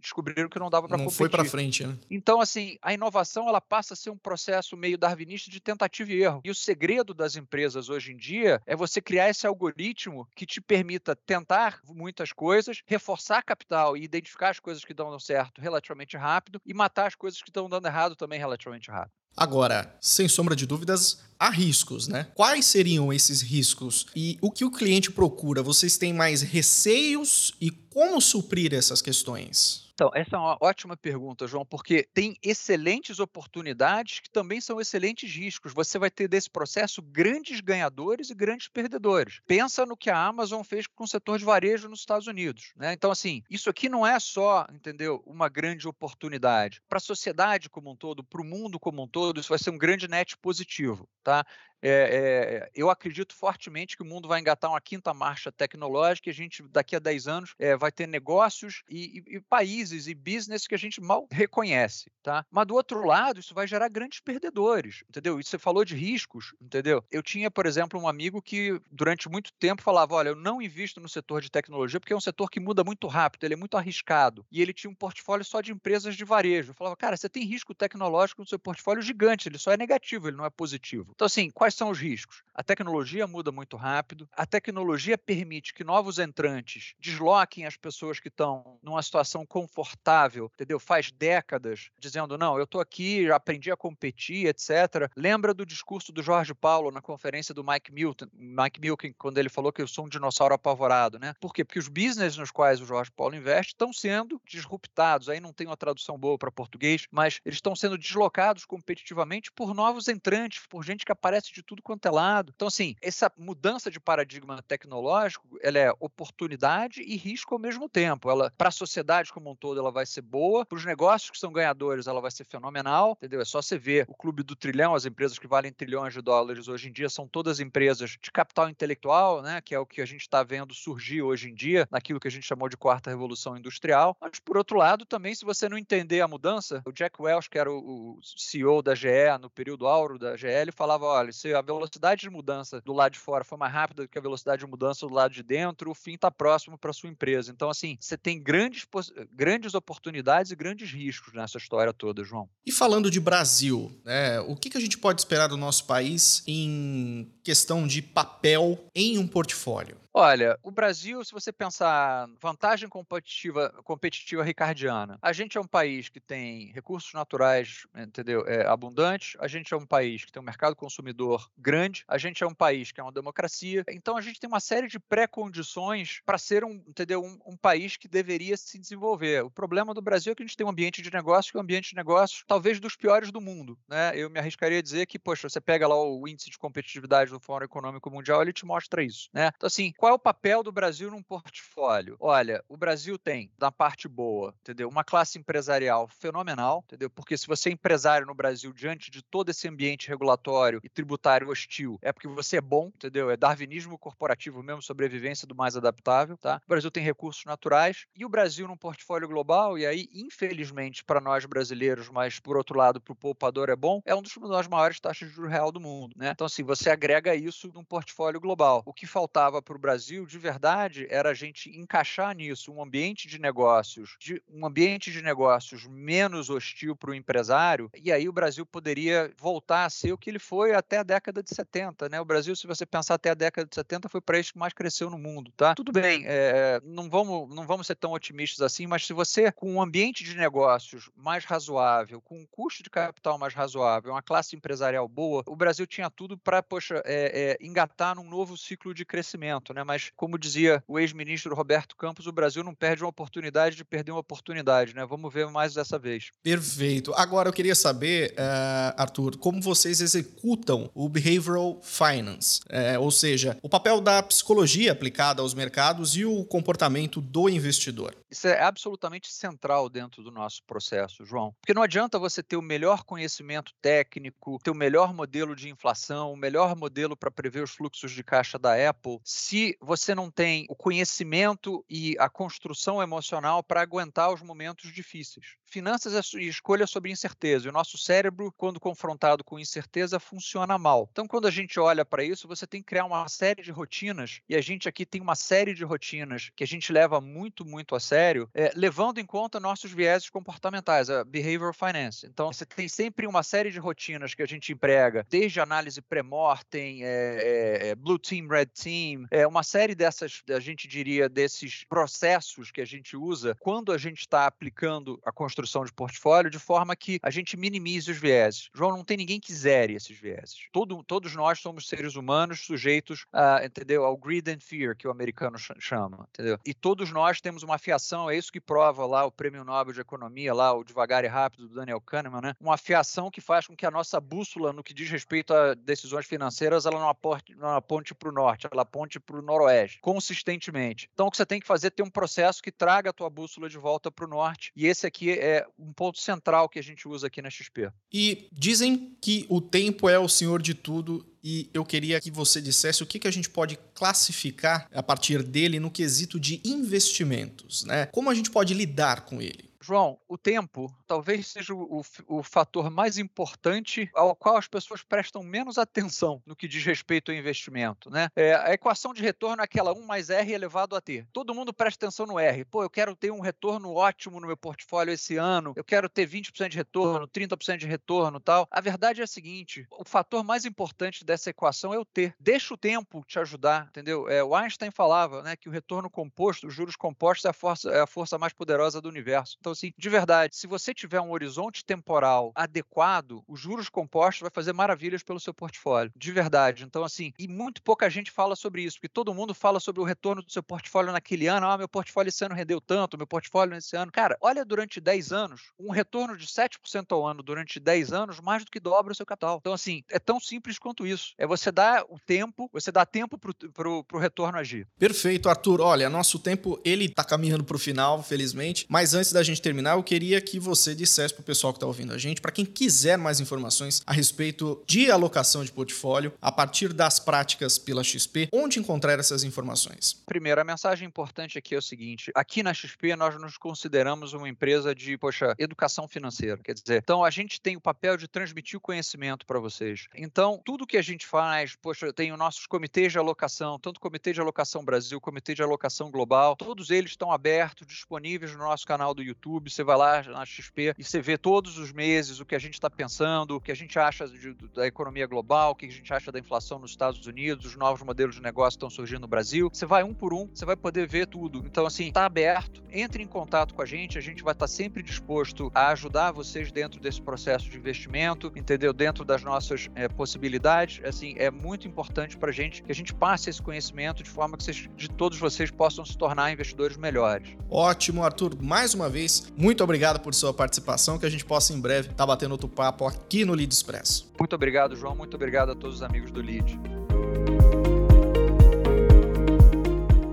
descobriram 0.00 0.48
que 0.48 0.58
não 0.58 0.70
dava 0.70 0.88
para 0.88 0.98
competir. 0.98 1.12
Não 1.12 1.16
foi 1.16 1.28
para 1.28 1.44
frente, 1.44 1.86
né? 1.86 1.96
Então, 2.10 2.40
assim, 2.40 2.76
a 2.82 2.92
inovação 2.92 3.48
ela 3.48 3.60
passa 3.60 3.94
a 3.94 3.96
ser 3.96 4.10
um 4.10 4.18
processo 4.18 4.76
meio 4.76 4.98
darwinista 4.98 5.50
de 5.50 5.60
tentativa 5.60 6.12
e 6.12 6.22
erro. 6.22 6.40
E 6.44 6.50
o 6.50 6.54
segredo 6.54 7.14
das 7.14 7.36
empresas 7.36 7.88
hoje 7.88 8.12
em 8.12 8.16
dia 8.16 8.60
é 8.66 8.76
você 8.76 9.00
criar 9.00 9.28
esse 9.28 9.46
algoritmo 9.46 10.28
que 10.34 10.46
te 10.46 10.60
permita 10.60 11.16
tentar 11.16 11.80
muitas 11.84 12.32
coisas, 12.32 12.82
reforçar 12.86 13.42
capital 13.42 13.96
e 13.96 14.02
identificar 14.02 14.50
as 14.56 14.60
coisas 14.60 14.84
que 14.84 14.94
dão 14.94 15.18
certo 15.18 15.60
relativamente 15.60 16.16
rápido 16.16 16.60
e 16.64 16.74
matar 16.74 17.06
as 17.06 17.14
coisas 17.14 17.40
que 17.40 17.50
estão 17.50 17.68
dando 17.68 17.86
errado 17.86 18.16
também 18.16 18.38
relativamente 18.38 18.90
rápido. 18.90 19.12
Agora, 19.36 19.94
sem 20.00 20.26
sombra 20.28 20.56
de 20.56 20.66
dúvidas, 20.66 21.20
há 21.38 21.50
riscos, 21.50 22.08
né? 22.08 22.26
Quais 22.34 22.64
seriam 22.64 23.12
esses 23.12 23.42
riscos? 23.42 24.06
E 24.16 24.38
o 24.40 24.50
que 24.50 24.64
o 24.64 24.70
cliente 24.70 25.10
procura? 25.10 25.62
Vocês 25.62 25.98
têm 25.98 26.14
mais 26.14 26.40
receios 26.40 27.52
e 27.60 27.70
como 27.70 28.20
suprir 28.20 28.72
essas 28.72 29.02
questões? 29.02 29.85
Então, 29.96 30.10
essa 30.12 30.36
é 30.36 30.38
uma 30.38 30.58
ótima 30.60 30.94
pergunta, 30.94 31.46
João, 31.46 31.64
porque 31.64 32.06
tem 32.12 32.36
excelentes 32.42 33.18
oportunidades 33.18 34.20
que 34.20 34.28
também 34.28 34.60
são 34.60 34.78
excelentes 34.78 35.34
riscos. 35.34 35.72
Você 35.72 35.98
vai 35.98 36.10
ter 36.10 36.28
desse 36.28 36.50
processo 36.50 37.00
grandes 37.00 37.62
ganhadores 37.62 38.28
e 38.28 38.34
grandes 38.34 38.68
perdedores. 38.68 39.40
Pensa 39.46 39.86
no 39.86 39.96
que 39.96 40.10
a 40.10 40.22
Amazon 40.22 40.62
fez 40.62 40.86
com 40.86 41.04
o 41.04 41.08
setor 41.08 41.38
de 41.38 41.46
varejo 41.46 41.88
nos 41.88 42.00
Estados 42.00 42.26
Unidos. 42.26 42.74
Né? 42.76 42.92
Então, 42.92 43.10
assim, 43.10 43.42
isso 43.48 43.70
aqui 43.70 43.88
não 43.88 44.06
é 44.06 44.20
só, 44.20 44.66
entendeu, 44.70 45.22
uma 45.24 45.48
grande 45.48 45.88
oportunidade. 45.88 46.82
Para 46.86 46.98
a 46.98 47.00
sociedade 47.00 47.70
como 47.70 47.90
um 47.90 47.96
todo, 47.96 48.22
para 48.22 48.42
o 48.42 48.44
mundo 48.44 48.78
como 48.78 49.02
um 49.02 49.08
todo, 49.08 49.40
isso 49.40 49.48
vai 49.48 49.58
ser 49.58 49.70
um 49.70 49.78
grande 49.78 50.06
net 50.06 50.36
positivo. 50.36 51.08
Tá? 51.24 51.42
É, 51.82 51.90
é, 51.90 52.70
eu 52.74 52.90
acredito 52.90 53.34
fortemente 53.34 53.96
que 53.96 54.02
o 54.02 54.06
mundo 54.06 54.28
vai 54.28 54.40
engatar 54.40 54.70
uma 54.70 54.80
quinta 54.80 55.12
marcha 55.12 55.52
tecnológica 55.52 56.28
e 56.28 56.32
a 56.32 56.34
gente, 56.34 56.62
daqui 56.62 56.96
a 56.96 56.98
10 56.98 57.28
anos, 57.28 57.54
é, 57.58 57.76
vai 57.76 57.92
ter 57.92 58.06
negócios 58.06 58.82
e, 58.88 59.22
e, 59.26 59.36
e, 59.36 59.40
países 59.40 60.06
e 60.06 60.14
business 60.14 60.66
que 60.66 60.74
a 60.74 60.78
gente 60.78 61.00
mal 61.00 61.26
reconhece, 61.30 62.10
tá? 62.22 62.44
Mas 62.50 62.66
do 62.66 62.74
outro 62.74 63.04
lado, 63.04 63.40
isso 63.40 63.54
vai 63.54 63.66
gerar 63.66 63.88
grandes 63.88 64.20
perdedores, 64.20 65.04
entendeu? 65.08 65.38
E 65.38 65.44
você 65.44 65.58
falou 65.58 65.84
de 65.84 65.94
riscos, 65.94 66.54
entendeu? 66.60 67.04
Eu 67.10 67.22
tinha, 67.22 67.50
por 67.50 67.66
exemplo, 67.66 68.00
um 68.00 68.08
amigo 68.08 68.42
que 68.42 68.80
durante 68.90 69.28
muito 69.28 69.52
tempo 69.58 69.82
falava, 69.82 70.14
olha, 70.14 70.30
eu 70.30 70.36
não 70.36 70.60
invisto 70.60 71.00
no 71.00 71.08
setor 71.08 71.40
de 71.40 71.50
tecnologia 71.50 72.00
porque 72.00 72.12
é 72.12 72.16
um 72.16 72.20
setor 72.20 72.50
que 72.50 72.60
muda 72.60 72.82
muito 72.82 73.06
rápido, 73.06 73.44
ele 73.44 73.54
é 73.54 73.56
muito 73.56 73.76
arriscado. 73.76 74.46
E 74.50 74.62
ele 74.62 74.72
tinha 74.72 74.90
um 74.90 74.94
portfólio 74.94 75.44
só 75.44 75.60
de 75.60 75.72
empresas 75.72 76.16
de 76.16 76.24
varejo. 76.24 76.70
Eu 76.70 76.74
falava, 76.74 76.96
cara, 76.96 77.16
você 77.16 77.28
tem 77.28 77.44
risco 77.44 77.74
tecnológico 77.74 78.42
no 78.42 78.48
seu 78.48 78.58
portfólio 78.58 79.02
gigante, 79.02 79.48
ele 79.48 79.58
só 79.58 79.72
é 79.72 79.76
negativo, 79.76 80.28
ele 80.28 80.36
não 80.36 80.44
é 80.44 80.50
positivo. 80.50 81.12
Então, 81.14 81.26
assim, 81.26 81.50
quais 81.50 81.65
Quais 81.66 81.74
são 81.74 81.90
os 81.90 81.98
riscos? 81.98 82.44
A 82.54 82.62
tecnologia 82.62 83.26
muda 83.26 83.50
muito 83.50 83.76
rápido, 83.76 84.28
a 84.32 84.46
tecnologia 84.46 85.18
permite 85.18 85.74
que 85.74 85.82
novos 85.82 86.20
entrantes 86.20 86.94
desloquem 86.98 87.66
as 87.66 87.76
pessoas 87.76 88.20
que 88.20 88.28
estão 88.28 88.78
numa 88.82 89.02
situação 89.02 89.44
confortável, 89.44 90.48
entendeu? 90.54 90.78
Faz 90.78 91.10
décadas 91.10 91.90
dizendo, 91.98 92.38
não, 92.38 92.56
eu 92.56 92.62
estou 92.62 92.80
aqui, 92.80 93.28
aprendi 93.32 93.70
a 93.72 93.76
competir, 93.76 94.46
etc. 94.46 95.10
Lembra 95.16 95.52
do 95.52 95.66
discurso 95.66 96.12
do 96.12 96.22
Jorge 96.22 96.54
Paulo 96.54 96.92
na 96.92 97.02
conferência 97.02 97.52
do 97.52 97.64
Mike 97.64 97.92
Milton, 97.92 98.26
Mike 98.32 98.80
Milken, 98.80 99.12
quando 99.18 99.38
ele 99.38 99.48
falou 99.48 99.72
que 99.72 99.82
eu 99.82 99.88
sou 99.88 100.06
um 100.06 100.08
dinossauro 100.08 100.54
apavorado, 100.54 101.18
né? 101.18 101.34
Por 101.40 101.52
quê? 101.52 101.64
Porque 101.64 101.80
os 101.80 101.88
business 101.88 102.36
nos 102.36 102.52
quais 102.52 102.80
o 102.80 102.86
Jorge 102.86 103.10
Paulo 103.10 103.34
investe 103.34 103.72
estão 103.72 103.92
sendo 103.92 104.40
disruptados. 104.46 105.28
Aí 105.28 105.40
não 105.40 105.52
tem 105.52 105.66
uma 105.66 105.76
tradução 105.76 106.16
boa 106.16 106.38
para 106.38 106.52
português, 106.52 107.08
mas 107.10 107.40
eles 107.44 107.56
estão 107.56 107.74
sendo 107.74 107.98
deslocados 107.98 108.64
competitivamente 108.64 109.50
por 109.50 109.74
novos 109.74 110.06
entrantes, 110.06 110.64
por 110.68 110.84
gente 110.84 111.04
que 111.04 111.12
aparece 111.12 111.55
de 111.56 111.62
tudo 111.62 111.82
quanto 111.82 112.06
é 112.06 112.10
lado. 112.10 112.52
Então, 112.54 112.68
assim, 112.68 112.94
essa 113.00 113.30
mudança 113.36 113.90
de 113.90 113.98
paradigma 113.98 114.62
tecnológico, 114.62 115.58
ela 115.62 115.78
é 115.78 115.92
oportunidade 115.98 117.02
e 117.02 117.16
risco 117.16 117.54
ao 117.54 117.60
mesmo 117.60 117.88
tempo. 117.88 118.30
Ela, 118.30 118.52
para 118.56 118.68
a 118.68 118.72
sociedade 118.72 119.32
como 119.32 119.50
um 119.50 119.56
todo, 119.56 119.80
ela 119.80 119.90
vai 119.90 120.06
ser 120.06 120.22
boa. 120.22 120.64
Para 120.64 120.76
os 120.76 120.84
negócios 120.84 121.30
que 121.30 121.38
são 121.38 121.52
ganhadores, 121.52 122.06
ela 122.06 122.20
vai 122.20 122.30
ser 122.30 122.44
fenomenal, 122.44 123.12
entendeu? 123.12 123.40
É 123.40 123.44
só 123.44 123.60
você 123.62 123.78
ver 123.78 124.06
o 124.08 124.14
clube 124.14 124.42
do 124.42 124.54
trilhão, 124.54 124.94
as 124.94 125.06
empresas 125.06 125.38
que 125.38 125.46
valem 125.46 125.72
trilhões 125.72 126.12
de 126.12 126.20
dólares 126.20 126.68
hoje 126.68 126.88
em 126.88 126.92
dia 126.92 127.08
são 127.08 127.26
todas 127.26 127.60
empresas 127.60 128.10
de 128.10 128.30
capital 128.30 128.68
intelectual, 128.68 129.42
né? 129.42 129.60
Que 129.60 129.74
é 129.74 129.78
o 129.78 129.86
que 129.86 130.00
a 130.00 130.06
gente 130.06 130.22
está 130.22 130.42
vendo 130.42 130.74
surgir 130.74 131.22
hoje 131.22 131.50
em 131.50 131.54
dia, 131.54 131.88
naquilo 131.90 132.20
que 132.20 132.28
a 132.28 132.30
gente 132.30 132.46
chamou 132.46 132.68
de 132.68 132.76
quarta 132.76 133.10
revolução 133.10 133.56
industrial. 133.56 134.16
Mas, 134.20 134.38
por 134.38 134.56
outro 134.56 134.76
lado, 134.76 135.04
também, 135.04 135.34
se 135.34 135.44
você 135.44 135.68
não 135.68 135.78
entender 135.78 136.20
a 136.20 136.28
mudança, 136.28 136.82
o 136.84 136.92
Jack 136.92 137.20
Welch, 137.20 137.48
que 137.48 137.58
era 137.58 137.70
o, 137.72 138.18
CEO 138.22 138.82
da 138.82 138.94
GE 138.94 139.38
no 139.40 139.50
período 139.50 139.86
áureo 139.86 140.18
da 140.18 140.36
GE, 140.36 140.46
falava: 140.72 141.04
olha, 141.06 141.32
a 141.54 141.62
velocidade 141.62 142.22
de 142.22 142.30
mudança 142.30 142.80
do 142.80 142.92
lado 142.92 143.12
de 143.12 143.18
fora 143.18 143.44
for 143.44 143.58
mais 143.58 143.72
rápida 143.72 144.02
do 144.02 144.08
que 144.08 144.18
a 144.18 144.22
velocidade 144.22 144.64
de 144.64 144.70
mudança 144.70 145.06
do 145.06 145.12
lado 145.12 145.32
de 145.32 145.42
dentro, 145.42 145.90
o 145.90 145.94
fim 145.94 146.14
está 146.14 146.30
próximo 146.30 146.78
para 146.78 146.92
sua 146.92 147.08
empresa. 147.08 147.50
Então, 147.50 147.70
assim, 147.70 147.96
você 148.00 148.16
tem 148.16 148.42
grandes, 148.42 148.86
grandes 149.32 149.74
oportunidades 149.74 150.52
e 150.52 150.56
grandes 150.56 150.90
riscos 150.90 151.32
nessa 151.32 151.58
história 151.58 151.92
toda, 151.92 152.24
João. 152.24 152.48
E 152.64 152.72
falando 152.72 153.10
de 153.10 153.20
Brasil, 153.20 153.92
né, 154.04 154.40
o 154.40 154.56
que, 154.56 154.70
que 154.70 154.78
a 154.78 154.80
gente 154.80 154.98
pode 154.98 155.20
esperar 155.20 155.48
do 155.48 155.56
nosso 155.56 155.86
país 155.86 156.42
em 156.46 157.30
questão 157.42 157.86
de 157.86 158.02
papel 158.02 158.78
em 158.94 159.18
um 159.18 159.26
portfólio? 159.26 159.96
Olha, 160.18 160.58
o 160.62 160.70
Brasil, 160.70 161.22
se 161.22 161.30
você 161.30 161.52
pensar 161.52 162.26
vantagem 162.40 162.88
competitiva, 162.88 163.68
competitiva 163.84 164.42
ricardiana, 164.42 165.18
a 165.20 165.30
gente 165.30 165.58
é 165.58 165.60
um 165.60 165.66
país 165.66 166.08
que 166.08 166.18
tem 166.18 166.72
recursos 166.72 167.12
naturais, 167.12 167.86
entendeu? 167.94 168.42
É, 168.46 168.66
abundantes, 168.66 169.36
a 169.38 169.46
gente 169.46 169.74
é 169.74 169.76
um 169.76 169.84
país 169.84 170.24
que 170.24 170.32
tem 170.32 170.40
um 170.40 170.44
mercado 170.46 170.74
consumidor 170.74 171.50
grande, 171.58 172.02
a 172.08 172.16
gente 172.16 172.42
é 172.42 172.46
um 172.46 172.54
país 172.54 172.90
que 172.90 172.98
é 172.98 173.02
uma 173.02 173.12
democracia, 173.12 173.84
então 173.90 174.16
a 174.16 174.22
gente 174.22 174.40
tem 174.40 174.48
uma 174.48 174.58
série 174.58 174.88
de 174.88 174.98
pré-condições 174.98 176.22
para 176.24 176.38
ser 176.38 176.64
um, 176.64 176.82
entendeu? 176.88 177.22
Um, 177.22 177.38
um, 177.52 177.54
país 177.54 177.98
que 177.98 178.08
deveria 178.08 178.56
se 178.56 178.78
desenvolver. 178.78 179.44
O 179.44 179.50
problema 179.50 179.92
do 179.92 180.00
Brasil 180.00 180.32
é 180.32 180.34
que 180.34 180.42
a 180.42 180.46
gente 180.46 180.56
tem 180.56 180.66
um 180.66 180.70
ambiente 180.70 181.02
de 181.02 181.12
negócio 181.12 181.52
que 181.52 181.58
é 181.58 181.60
um 181.60 181.62
ambiente 181.62 181.90
de 181.90 181.94
negócio 181.94 182.42
talvez 182.46 182.80
dos 182.80 182.96
piores 182.96 183.30
do 183.30 183.40
mundo, 183.42 183.78
né? 183.86 184.12
Eu 184.14 184.30
me 184.30 184.38
arriscaria 184.38 184.78
a 184.78 184.82
dizer 184.82 185.04
que, 185.04 185.18
poxa, 185.18 185.46
você 185.46 185.60
pega 185.60 185.86
lá 185.86 185.94
o 185.94 186.26
índice 186.26 186.48
de 186.48 186.56
competitividade 186.56 187.30
do 187.30 187.38
Fórum 187.38 187.66
Econômico 187.66 188.10
Mundial, 188.10 188.40
ele 188.40 188.54
te 188.54 188.64
mostra 188.64 189.02
isso, 189.02 189.28
né? 189.30 189.50
Então 189.54 189.66
assim, 189.66 189.92
qual 190.06 190.12
é 190.12 190.14
o 190.14 190.20
papel 190.20 190.62
do 190.62 190.70
Brasil 190.70 191.10
num 191.10 191.20
portfólio? 191.20 192.16
Olha, 192.20 192.62
o 192.68 192.76
Brasil 192.76 193.18
tem, 193.18 193.50
da 193.58 193.72
parte 193.72 194.06
boa, 194.06 194.54
entendeu? 194.60 194.88
Uma 194.88 195.02
classe 195.02 195.36
empresarial 195.36 196.06
fenomenal, 196.06 196.84
entendeu? 196.86 197.10
Porque 197.10 197.36
se 197.36 197.44
você 197.44 197.70
é 197.70 197.72
empresário 197.72 198.24
no 198.24 198.32
Brasil 198.32 198.72
diante 198.72 199.10
de 199.10 199.20
todo 199.20 199.50
esse 199.50 199.66
ambiente 199.66 200.06
regulatório 200.06 200.80
e 200.84 200.88
tributário 200.88 201.48
hostil, 201.48 201.98
é 202.00 202.12
porque 202.12 202.28
você 202.28 202.58
é 202.58 202.60
bom, 202.60 202.92
entendeu? 202.94 203.32
É 203.32 203.36
darwinismo 203.36 203.98
corporativo 203.98 204.62
mesmo, 204.62 204.80
sobrevivência 204.80 205.44
do 205.44 205.56
mais 205.56 205.76
adaptável, 205.76 206.36
tá? 206.36 206.60
O 206.64 206.68
Brasil 206.68 206.88
tem 206.92 207.02
recursos 207.02 207.44
naturais 207.44 208.06
e 208.14 208.24
o 208.24 208.28
Brasil 208.28 208.68
num 208.68 208.76
portfólio 208.76 209.26
global, 209.26 209.76
e 209.76 209.84
aí, 209.84 210.08
infelizmente, 210.14 211.02
para 211.02 211.20
nós 211.20 211.44
brasileiros, 211.46 212.08
mas 212.10 212.38
por 212.38 212.56
outro 212.56 212.78
lado, 212.78 213.00
para 213.00 213.12
o 213.12 213.16
poupador 213.16 213.70
é 213.70 213.74
bom, 213.74 214.00
é 214.06 214.14
um 214.14 214.22
dos 214.22 214.36
das 214.36 214.68
maiores 214.68 215.00
taxas 215.00 215.28
de 215.28 215.34
juros 215.34 215.50
real 215.50 215.72
do 215.72 215.80
mundo, 215.80 216.14
né? 216.16 216.30
Então, 216.30 216.46
assim, 216.46 216.62
você 216.62 216.90
agrega 216.90 217.34
isso 217.34 217.72
num 217.74 217.82
portfólio 217.82 218.40
global. 218.40 218.84
O 218.86 218.94
que 218.94 219.04
faltava 219.04 219.60
para 219.60 219.74
o 219.74 219.80
Brasil, 219.80 219.95
de 220.04 220.38
verdade, 220.38 221.06
era 221.10 221.30
a 221.30 221.34
gente 221.34 221.70
encaixar 221.70 222.34
nisso 222.34 222.72
um 222.72 222.82
ambiente 222.82 223.28
de 223.28 223.38
negócios, 223.38 224.16
de, 224.20 224.42
um 224.48 224.66
ambiente 224.66 225.10
de 225.10 225.22
negócios 225.22 225.86
menos 225.86 226.50
hostil 226.50 226.94
para 226.96 227.10
o 227.10 227.14
empresário, 227.14 227.90
e 227.94 228.12
aí 228.12 228.28
o 228.28 228.32
Brasil 228.32 228.64
poderia 228.66 229.32
voltar 229.38 229.84
a 229.84 229.90
ser 229.90 230.12
o 230.12 230.18
que 230.18 230.30
ele 230.30 230.38
foi 230.38 230.74
até 230.74 230.98
a 230.98 231.02
década 231.02 231.42
de 231.42 231.54
70, 231.54 232.08
né? 232.08 232.20
O 232.20 232.24
Brasil, 232.24 232.54
se 232.54 232.66
você 232.66 232.84
pensar 232.84 233.14
até 233.14 233.30
a 233.30 233.34
década 233.34 233.66
de 233.68 233.74
70, 233.74 234.08
foi 234.08 234.20
para 234.20 234.38
isso 234.38 234.52
que 234.52 234.58
mais 234.58 234.72
cresceu 234.72 235.10
no 235.10 235.18
mundo, 235.18 235.52
tá? 235.56 235.74
Tudo 235.74 235.92
bem, 235.92 236.22
é, 236.26 236.80
não, 236.84 237.08
vamos, 237.08 237.54
não 237.54 237.66
vamos 237.66 237.86
ser 237.86 237.96
tão 237.96 238.12
otimistas 238.12 238.60
assim, 238.60 238.86
mas 238.86 239.06
se 239.06 239.12
você, 239.12 239.50
com 239.52 239.72
um 239.72 239.82
ambiente 239.82 240.24
de 240.24 240.36
negócios 240.36 241.10
mais 241.16 241.44
razoável, 241.44 242.20
com 242.20 242.38
um 242.38 242.46
custo 242.46 242.82
de 242.82 242.90
capital 242.90 243.38
mais 243.38 243.54
razoável, 243.54 244.12
uma 244.12 244.22
classe 244.22 244.56
empresarial 244.56 245.08
boa, 245.08 245.42
o 245.46 245.56
Brasil 245.56 245.86
tinha 245.86 246.10
tudo 246.10 246.36
para, 246.36 246.62
poxa, 246.62 247.02
é, 247.04 247.56
é, 247.60 247.64
engatar 247.64 248.14
num 248.16 248.28
novo 248.28 248.56
ciclo 248.56 248.94
de 248.94 249.04
crescimento, 249.04 249.72
né? 249.72 249.84
Mas 249.86 250.10
como 250.16 250.36
dizia 250.36 250.82
o 250.88 250.98
ex-ministro 250.98 251.54
Roberto 251.54 251.96
Campos, 251.96 252.26
o 252.26 252.32
Brasil 252.32 252.64
não 252.64 252.74
perde 252.74 253.04
uma 253.04 253.10
oportunidade 253.10 253.76
de 253.76 253.84
perder 253.84 254.10
uma 254.10 254.20
oportunidade, 254.20 254.94
né? 254.94 255.06
Vamos 255.06 255.32
ver 255.32 255.46
mais 255.48 255.74
dessa 255.74 255.98
vez. 255.98 256.30
Perfeito. 256.42 257.14
Agora 257.14 257.48
eu 257.48 257.52
queria 257.52 257.74
saber, 257.74 258.32
uh, 258.32 259.00
Arthur, 259.00 259.38
como 259.38 259.62
vocês 259.62 260.00
executam 260.00 260.90
o 260.92 261.08
behavioral 261.08 261.80
finance, 261.82 262.60
é, 262.68 262.98
ou 262.98 263.10
seja, 263.10 263.56
o 263.62 263.68
papel 263.68 264.00
da 264.00 264.22
psicologia 264.22 264.90
aplicada 264.90 265.40
aos 265.40 265.54
mercados 265.54 266.16
e 266.16 266.24
o 266.24 266.44
comportamento 266.44 267.20
do 267.20 267.48
investidor. 267.48 268.16
Isso 268.28 268.48
é 268.48 268.60
absolutamente 268.60 269.32
central 269.32 269.88
dentro 269.88 270.22
do 270.22 270.30
nosso 270.30 270.62
processo, 270.64 271.24
João. 271.24 271.54
Porque 271.60 271.72
não 271.72 271.82
adianta 271.82 272.18
você 272.18 272.42
ter 272.42 272.56
o 272.56 272.62
melhor 272.62 273.04
conhecimento 273.04 273.72
técnico, 273.80 274.58
ter 274.62 274.70
o 274.70 274.74
melhor 274.74 275.14
modelo 275.14 275.54
de 275.54 275.68
inflação, 275.68 276.32
o 276.32 276.36
melhor 276.36 276.74
modelo 276.74 277.16
para 277.16 277.30
prever 277.30 277.62
os 277.62 277.70
fluxos 277.70 278.10
de 278.10 278.24
caixa 278.24 278.58
da 278.58 278.88
Apple, 278.88 279.18
se 279.24 279.75
você 279.80 280.14
não 280.14 280.30
tem 280.30 280.66
o 280.68 280.74
conhecimento 280.74 281.84
e 281.88 282.16
a 282.18 282.28
construção 282.28 283.02
emocional 283.02 283.62
para 283.62 283.80
aguentar 283.80 284.32
os 284.32 284.42
momentos 284.42 284.92
difíceis. 284.92 285.56
Finanças 285.76 286.14
é 286.14 286.38
escolha 286.40 286.86
sobre 286.86 287.12
incerteza. 287.12 287.66
E 287.66 287.68
o 287.68 287.72
nosso 287.72 287.98
cérebro, 287.98 288.50
quando 288.56 288.80
confrontado 288.80 289.44
com 289.44 289.58
incerteza, 289.58 290.18
funciona 290.18 290.78
mal. 290.78 291.06
Então, 291.12 291.28
quando 291.28 291.46
a 291.46 291.50
gente 291.50 291.78
olha 291.78 292.02
para 292.02 292.24
isso, 292.24 292.48
você 292.48 292.66
tem 292.66 292.80
que 292.80 292.86
criar 292.86 293.04
uma 293.04 293.28
série 293.28 293.62
de 293.62 293.70
rotinas. 293.70 294.40
E 294.48 294.56
a 294.56 294.62
gente 294.62 294.88
aqui 294.88 295.04
tem 295.04 295.20
uma 295.20 295.34
série 295.34 295.74
de 295.74 295.84
rotinas 295.84 296.50
que 296.56 296.64
a 296.64 296.66
gente 296.66 296.90
leva 296.90 297.20
muito, 297.20 297.62
muito 297.62 297.94
a 297.94 298.00
sério, 298.00 298.48
é, 298.54 298.72
levando 298.74 299.18
em 299.18 299.26
conta 299.26 299.60
nossos 299.60 299.92
viéses 299.92 300.30
comportamentais, 300.30 301.10
a 301.10 301.22
behavioral 301.22 301.74
finance. 301.74 302.24
Então, 302.24 302.50
você 302.50 302.64
tem 302.64 302.88
sempre 302.88 303.26
uma 303.26 303.42
série 303.42 303.70
de 303.70 303.78
rotinas 303.78 304.32
que 304.32 304.42
a 304.42 304.46
gente 304.46 304.72
emprega, 304.72 305.26
desde 305.28 305.60
análise 305.60 306.00
pré-mortem, 306.00 307.04
é, 307.04 307.08
é, 307.08 307.88
é, 307.88 307.94
blue 307.94 308.18
team, 308.18 308.48
red 308.48 308.64
team, 308.64 309.26
é 309.30 309.46
uma 309.46 309.62
série 309.62 309.94
dessas, 309.94 310.42
a 310.48 310.58
gente 310.58 310.88
diria, 310.88 311.28
desses 311.28 311.84
processos 311.84 312.70
que 312.70 312.80
a 312.80 312.86
gente 312.86 313.14
usa 313.14 313.54
quando 313.60 313.92
a 313.92 313.98
gente 313.98 314.20
está 314.20 314.46
aplicando 314.46 315.20
a 315.22 315.30
construção 315.30 315.65
de 315.84 315.92
portfólio 315.92 316.50
de 316.50 316.58
forma 316.58 316.96
que 316.96 317.18
a 317.22 317.30
gente 317.30 317.56
minimize 317.56 318.10
os 318.10 318.18
vieses. 318.18 318.70
João, 318.74 318.96
não 318.96 319.04
tem 319.04 319.16
ninguém 319.16 319.40
que 319.40 319.52
zere 319.52 319.94
esses 319.94 320.18
vieses. 320.18 320.68
Todo, 320.72 321.02
todos 321.04 321.34
nós 321.34 321.60
somos 321.60 321.88
seres 321.88 322.16
humanos 322.16 322.60
sujeitos 322.60 323.26
a, 323.32 323.64
entendeu, 323.64 324.04
ao 324.04 324.16
greed 324.16 324.48
and 324.48 324.60
fear, 324.60 324.96
que 324.96 325.06
o 325.06 325.10
americano 325.10 325.58
chama, 325.78 326.26
entendeu? 326.30 326.58
E 326.64 326.72
todos 326.72 327.10
nós 327.10 327.40
temos 327.40 327.62
uma 327.62 327.74
afiação, 327.74 328.30
é 328.30 328.36
isso 328.36 328.52
que 328.52 328.60
prova 328.60 329.06
lá 329.06 329.24
o 329.24 329.30
prêmio 329.30 329.64
Nobel 329.64 329.92
de 329.92 330.00
Economia, 330.00 330.54
lá 330.54 330.72
o 330.72 330.84
Devagar 330.84 331.24
e 331.24 331.28
Rápido 331.28 331.68
do 331.68 331.74
Daniel 331.74 332.00
Kahneman, 332.00 332.40
né? 332.40 332.54
Uma 332.60 332.74
afiação 332.74 333.30
que 333.30 333.40
faz 333.40 333.66
com 333.66 333.76
que 333.76 333.86
a 333.86 333.90
nossa 333.90 334.20
bússola 334.20 334.72
no 334.72 334.82
que 334.82 334.94
diz 334.94 335.10
respeito 335.10 335.52
a 335.52 335.74
decisões 335.74 336.26
financeiras, 336.26 336.86
ela 336.86 336.98
não 336.98 337.08
aponte, 337.08 337.54
não 337.54 337.74
aponte 337.74 338.14
para 338.14 338.28
o 338.28 338.32
norte, 338.32 338.66
ela 338.70 338.82
aponte 338.82 339.18
para 339.20 339.36
o 339.36 339.42
noroeste, 339.42 339.98
consistentemente. 340.00 341.08
Então, 341.12 341.26
o 341.26 341.30
que 341.30 341.36
você 341.36 341.46
tem 341.46 341.60
que 341.60 341.66
fazer 341.66 341.88
é 341.88 341.90
ter 341.90 342.02
um 342.02 342.10
processo 342.10 342.62
que 342.62 342.72
traga 342.72 343.10
a 343.10 343.12
tua 343.12 343.30
bússola 343.30 343.68
de 343.68 343.78
volta 343.78 344.10
para 344.10 344.24
o 344.24 344.28
norte, 344.28 344.72
e 344.74 344.86
esse 344.86 345.06
aqui 345.06 345.30
é 345.46 345.64
um 345.78 345.92
ponto 345.92 346.18
central 346.18 346.68
que 346.68 346.78
a 346.78 346.82
gente 346.82 347.06
usa 347.06 347.28
aqui 347.28 347.40
na 347.40 347.48
XP. 347.48 347.88
E 348.12 348.48
dizem 348.52 349.16
que 349.20 349.46
o 349.48 349.60
tempo 349.60 350.08
é 350.08 350.18
o 350.18 350.28
senhor 350.28 350.60
de 350.60 350.74
tudo 350.74 351.24
e 351.42 351.70
eu 351.72 351.84
queria 351.84 352.20
que 352.20 352.30
você 352.30 352.60
dissesse 352.60 353.04
o 353.04 353.06
que, 353.06 353.20
que 353.20 353.28
a 353.28 353.30
gente 353.30 353.48
pode 353.48 353.78
classificar 353.94 354.88
a 354.92 355.02
partir 355.02 355.44
dele 355.44 355.78
no 355.78 355.90
quesito 355.90 356.40
de 356.40 356.60
investimentos, 356.64 357.84
né? 357.84 358.06
Como 358.06 358.28
a 358.28 358.34
gente 358.34 358.50
pode 358.50 358.74
lidar 358.74 359.20
com 359.20 359.40
ele? 359.40 359.65
João, 359.86 360.18
o 360.26 360.36
tempo 360.36 360.92
talvez 361.06 361.46
seja 361.46 361.72
o, 361.72 362.02
o, 362.26 362.42
fator 362.42 362.90
mais 362.90 363.18
importante 363.18 364.10
ao 364.12 364.34
qual 364.34 364.56
as 364.56 364.66
pessoas 364.66 365.04
prestam 365.04 365.44
menos 365.44 365.78
atenção 365.78 366.42
no 366.44 366.56
que 366.56 366.66
diz 366.66 366.84
respeito 366.84 367.30
ao 367.30 367.36
investimento. 367.36 368.10
Né? 368.10 368.28
É, 368.34 368.54
a 368.56 368.72
equação 368.72 369.14
de 369.14 369.22
retorno 369.22 369.62
é 369.62 369.64
aquela 369.64 369.92
1 369.92 370.04
mais 370.04 370.28
R 370.28 370.52
elevado 370.52 370.96
a 370.96 371.00
T. 371.00 371.24
Todo 371.32 371.54
mundo 371.54 371.72
presta 371.72 372.04
atenção 372.04 372.26
no 372.26 372.36
R. 372.36 372.64
Pô, 372.64 372.82
eu 372.82 372.90
quero 372.90 373.14
ter 373.14 373.30
um 373.30 373.38
retorno 373.38 373.94
ótimo 373.94 374.40
no 374.40 374.46
meu 374.48 374.56
portfólio 374.56 375.14
esse 375.14 375.36
ano, 375.36 375.72
eu 375.76 375.84
quero 375.84 376.08
ter 376.08 376.28
20% 376.28 376.68
de 376.68 376.76
retorno, 376.76 377.28
30% 377.28 377.76
de 377.76 377.86
retorno 377.86 378.40
tal. 378.40 378.66
A 378.68 378.80
verdade 378.80 379.20
é 379.20 379.24
a 379.24 379.28
seguinte: 379.28 379.86
o 379.92 380.04
fator 380.04 380.42
mais 380.42 380.64
importante 380.64 381.24
dessa 381.24 381.50
equação 381.50 381.94
é 381.94 381.98
o 381.98 382.04
T. 382.04 382.34
Deixa 382.40 382.74
o 382.74 382.76
tempo 382.76 383.24
te 383.24 383.38
ajudar, 383.38 383.86
entendeu? 383.90 384.28
É, 384.28 384.42
o 384.42 384.52
Einstein 384.52 384.90
falava 384.90 385.42
né, 385.42 385.54
que 385.54 385.68
o 385.68 385.72
retorno 385.72 386.10
composto, 386.10 386.66
os 386.66 386.74
juros 386.74 386.96
compostos, 386.96 387.44
é 387.44 387.50
a, 387.50 387.52
força, 387.52 387.90
é 387.90 388.00
a 388.00 388.06
força 388.06 388.36
mais 388.36 388.52
poderosa 388.52 389.00
do 389.00 389.08
universo. 389.08 389.56
Então, 389.60 389.75
assim, 389.76 389.92
de 389.96 390.08
verdade, 390.08 390.56
se 390.56 390.66
você 390.66 390.92
tiver 390.92 391.20
um 391.20 391.30
horizonte 391.30 391.84
temporal 391.84 392.52
adequado, 392.54 393.42
os 393.46 393.60
juros 393.60 393.88
compostos 393.88 394.42
vai 394.42 394.50
fazer 394.52 394.72
maravilhas 394.72 395.22
pelo 395.22 395.40
seu 395.40 395.54
portfólio. 395.54 396.12
De 396.16 396.32
verdade. 396.32 396.84
Então, 396.84 397.04
assim, 397.04 397.32
e 397.38 397.46
muito 397.46 397.82
pouca 397.82 398.08
gente 398.10 398.30
fala 398.30 398.56
sobre 398.56 398.82
isso, 398.82 398.96
porque 398.96 399.08
todo 399.08 399.34
mundo 399.34 399.54
fala 399.54 399.78
sobre 399.78 400.00
o 400.00 400.04
retorno 400.04 400.42
do 400.42 400.50
seu 400.50 400.62
portfólio 400.62 401.12
naquele 401.12 401.46
ano. 401.46 401.66
Ah, 401.66 401.78
meu 401.78 401.88
portfólio 401.88 402.28
esse 402.28 402.44
ano 402.44 402.54
rendeu 402.54 402.80
tanto, 402.80 403.16
meu 403.16 403.26
portfólio 403.26 403.74
nesse 403.74 403.96
ano. 403.96 404.10
Cara, 404.10 404.36
olha 404.40 404.64
durante 404.64 405.00
10 405.00 405.32
anos, 405.32 405.62
um 405.78 405.90
retorno 405.90 406.36
de 406.36 406.46
7% 406.46 407.06
ao 407.10 407.26
ano 407.26 407.42
durante 407.42 407.78
10 407.78 408.12
anos, 408.12 408.40
mais 408.40 408.64
do 408.64 408.70
que 408.70 408.80
dobra 408.80 409.12
o 409.12 409.16
seu 409.16 409.26
capital. 409.26 409.58
Então, 409.60 409.72
assim, 409.72 410.02
é 410.10 410.18
tão 410.18 410.40
simples 410.40 410.78
quanto 410.78 411.06
isso. 411.06 411.34
É 411.36 411.46
você 411.46 411.70
dar 411.70 412.04
o 412.08 412.18
tempo, 412.18 412.68
você 412.72 412.90
dá 412.90 413.04
tempo 413.04 413.38
para 413.38 413.88
o 413.88 414.18
retorno 414.18 414.58
agir. 414.58 414.86
Perfeito, 414.98 415.48
Arthur. 415.48 415.80
Olha, 415.80 416.08
nosso 416.08 416.38
tempo 416.38 416.80
ele 416.84 417.06
está 417.06 417.24
caminhando 417.24 417.64
para 417.64 417.76
o 417.76 417.78
final, 417.78 418.22
felizmente. 418.22 418.86
Mas 418.88 419.14
antes 419.14 419.32
da 419.32 419.42
gente 419.42 419.60
terminar, 419.66 419.96
eu 419.96 420.02
queria 420.04 420.40
que 420.40 420.60
você 420.60 420.94
dissesse 420.94 421.34
para 421.34 421.40
o 421.40 421.44
pessoal 421.44 421.72
que 421.72 421.78
está 421.78 421.88
ouvindo 421.88 422.12
a 422.12 422.18
gente, 422.18 422.40
para 422.40 422.52
quem 422.52 422.64
quiser 422.64 423.18
mais 423.18 423.40
informações 423.40 424.00
a 424.06 424.12
respeito 424.12 424.80
de 424.86 425.10
alocação 425.10 425.64
de 425.64 425.72
portfólio 425.72 426.32
a 426.40 426.52
partir 426.52 426.92
das 426.92 427.18
práticas 427.18 427.76
pela 427.76 428.04
XP, 428.04 428.48
onde 428.52 428.78
encontrar 428.78 429.18
essas 429.18 429.42
informações? 429.42 430.22
Primeiro, 430.24 430.60
a 430.60 430.64
mensagem 430.64 431.08
importante 431.08 431.58
aqui 431.58 431.74
é 431.74 431.78
o 431.78 431.82
seguinte: 431.82 432.30
aqui 432.32 432.62
na 432.62 432.72
XP 432.72 433.16
nós 433.16 433.34
nos 433.40 433.58
consideramos 433.58 434.34
uma 434.34 434.48
empresa 434.48 434.94
de, 434.94 435.18
poxa, 435.18 435.52
educação 435.58 436.06
financeira. 436.06 436.60
Quer 436.62 436.74
dizer, 436.74 437.02
então 437.02 437.24
a 437.24 437.30
gente 437.30 437.60
tem 437.60 437.76
o 437.76 437.80
papel 437.80 438.16
de 438.16 438.28
transmitir 438.28 438.76
o 438.76 438.80
conhecimento 438.80 439.44
para 439.44 439.58
vocês. 439.58 440.06
Então, 440.14 440.60
tudo 440.64 440.86
que 440.86 440.96
a 440.96 441.02
gente 441.02 441.26
faz, 441.26 441.74
poxa, 441.74 442.12
tem 442.12 442.30
os 442.30 442.38
nossos 442.38 442.66
comitês 442.66 443.10
de 443.10 443.18
alocação, 443.18 443.80
tanto 443.80 443.96
o 443.96 444.00
Comitê 444.00 444.32
de 444.32 444.40
Alocação 444.40 444.84
Brasil, 444.84 445.20
Comitê 445.20 445.54
de 445.54 445.62
Alocação 445.64 446.08
Global, 446.08 446.54
todos 446.54 446.90
eles 446.90 447.10
estão 447.10 447.32
abertos, 447.32 447.84
disponíveis 447.84 448.52
no 448.52 448.58
nosso 448.58 448.86
canal 448.86 449.12
do 449.12 449.24
YouTube. 449.24 449.55
Você 449.64 449.82
vai 449.82 449.96
lá 449.96 450.22
na 450.22 450.44
XP 450.44 450.94
e 450.98 451.04
você 451.04 451.20
vê 451.20 451.36
todos 451.38 451.78
os 451.78 451.92
meses 451.92 452.40
o 452.40 452.44
que 452.44 452.54
a 452.54 452.58
gente 452.58 452.74
está 452.74 452.90
pensando, 452.90 453.56
o 453.56 453.60
que 453.60 453.72
a 453.72 453.76
gente 453.76 453.98
acha 453.98 454.26
de, 454.26 454.54
da 454.74 454.86
economia 454.86 455.26
global, 455.26 455.72
o 455.72 455.74
que 455.74 455.86
a 455.86 455.90
gente 455.90 456.12
acha 456.12 456.30
da 456.30 456.38
inflação 456.38 456.78
nos 456.78 456.90
Estados 456.90 457.26
Unidos, 457.26 457.66
os 457.66 457.76
novos 457.76 458.02
modelos 458.02 458.36
de 458.36 458.42
negócio 458.42 458.76
estão 458.76 458.90
surgindo 458.90 459.20
no 459.20 459.28
Brasil. 459.28 459.70
Você 459.72 459.86
vai 459.86 460.02
um 460.02 460.14
por 460.14 460.32
um, 460.32 460.48
você 460.52 460.64
vai 460.64 460.76
poder 460.76 461.06
ver 461.06 461.26
tudo. 461.26 461.62
Então, 461.66 461.86
assim, 461.86 462.08
está 462.08 462.24
aberto, 462.24 462.82
entre 462.90 463.22
em 463.22 463.26
contato 463.26 463.74
com 463.74 463.82
a 463.82 463.86
gente, 463.86 464.18
a 464.18 464.20
gente 464.20 464.42
vai 464.42 464.52
estar 464.52 464.66
tá 464.66 464.68
sempre 464.68 465.02
disposto 465.02 465.70
a 465.74 465.88
ajudar 465.88 466.32
vocês 466.32 466.70
dentro 466.72 467.00
desse 467.00 467.20
processo 467.20 467.68
de 467.68 467.76
investimento, 467.76 468.52
entendeu? 468.56 468.92
Dentro 468.92 469.24
das 469.24 469.42
nossas 469.42 469.88
é, 469.94 470.08
possibilidades. 470.08 471.04
Assim, 471.04 471.34
é 471.36 471.50
muito 471.50 471.86
importante 471.86 472.36
para 472.36 472.50
a 472.50 472.52
gente 472.52 472.82
que 472.82 472.92
a 472.92 472.94
gente 472.94 473.14
passe 473.14 473.50
esse 473.50 473.60
conhecimento 473.60 474.22
de 474.22 474.30
forma 474.30 474.56
que 474.56 474.64
vocês, 474.64 474.88
de 474.96 475.08
todos 475.08 475.38
vocês 475.38 475.70
possam 475.70 476.04
se 476.04 476.16
tornar 476.16 476.52
investidores 476.52 476.96
melhores. 476.96 477.56
Ótimo, 477.70 478.22
Arthur. 478.22 478.56
Mais 478.60 478.94
uma 478.94 479.08
vez, 479.08 479.45
muito 479.56 479.82
obrigado 479.84 480.20
por 480.20 480.34
sua 480.34 480.52
participação, 480.52 481.18
que 481.18 481.26
a 481.26 481.30
gente 481.30 481.44
possa 481.44 481.72
em 481.72 481.80
breve 481.80 482.08
estar 482.08 482.14
tá 482.14 482.26
batendo 482.26 482.52
outro 482.52 482.68
papo 482.68 483.06
aqui 483.06 483.44
no 483.44 483.52
Lead 483.52 483.72
Expresso. 483.72 484.30
Muito 484.38 484.54
obrigado, 484.54 484.96
João. 484.96 485.14
Muito 485.14 485.34
obrigado 485.34 485.72
a 485.72 485.74
todos 485.74 485.96
os 485.96 486.02
amigos 486.02 486.30
do 486.30 486.40
Lead. 486.40 486.78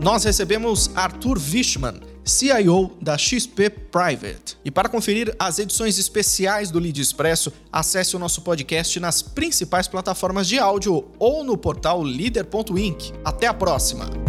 Nós 0.04 0.26
recebemos 0.26 0.92
Arthur 0.96 1.38
Wichmann, 1.38 2.02
CIO 2.26 2.92
da 3.02 3.18
XP 3.18 3.70
Private. 3.70 4.58
E 4.66 4.70
para 4.70 4.90
conferir 4.90 5.34
as 5.40 5.60
edições 5.60 5.98
especiais 5.98 6.70
do 6.70 6.78
Lead 6.78 7.00
Expresso, 7.00 7.54
acesse 7.72 8.14
o 8.14 8.20
nosso 8.20 8.42
podcast 8.42 9.00
nas 9.00 9.22
principais 9.22 9.88
plataformas 9.88 10.48
de 10.48 10.60
áudio 10.60 11.06
ou 11.18 11.44
no 11.46 11.58
portal 11.58 12.02
leader.inc. 12.02 13.14
Até 13.24 13.48
a 13.48 13.54
próxima! 13.54 14.23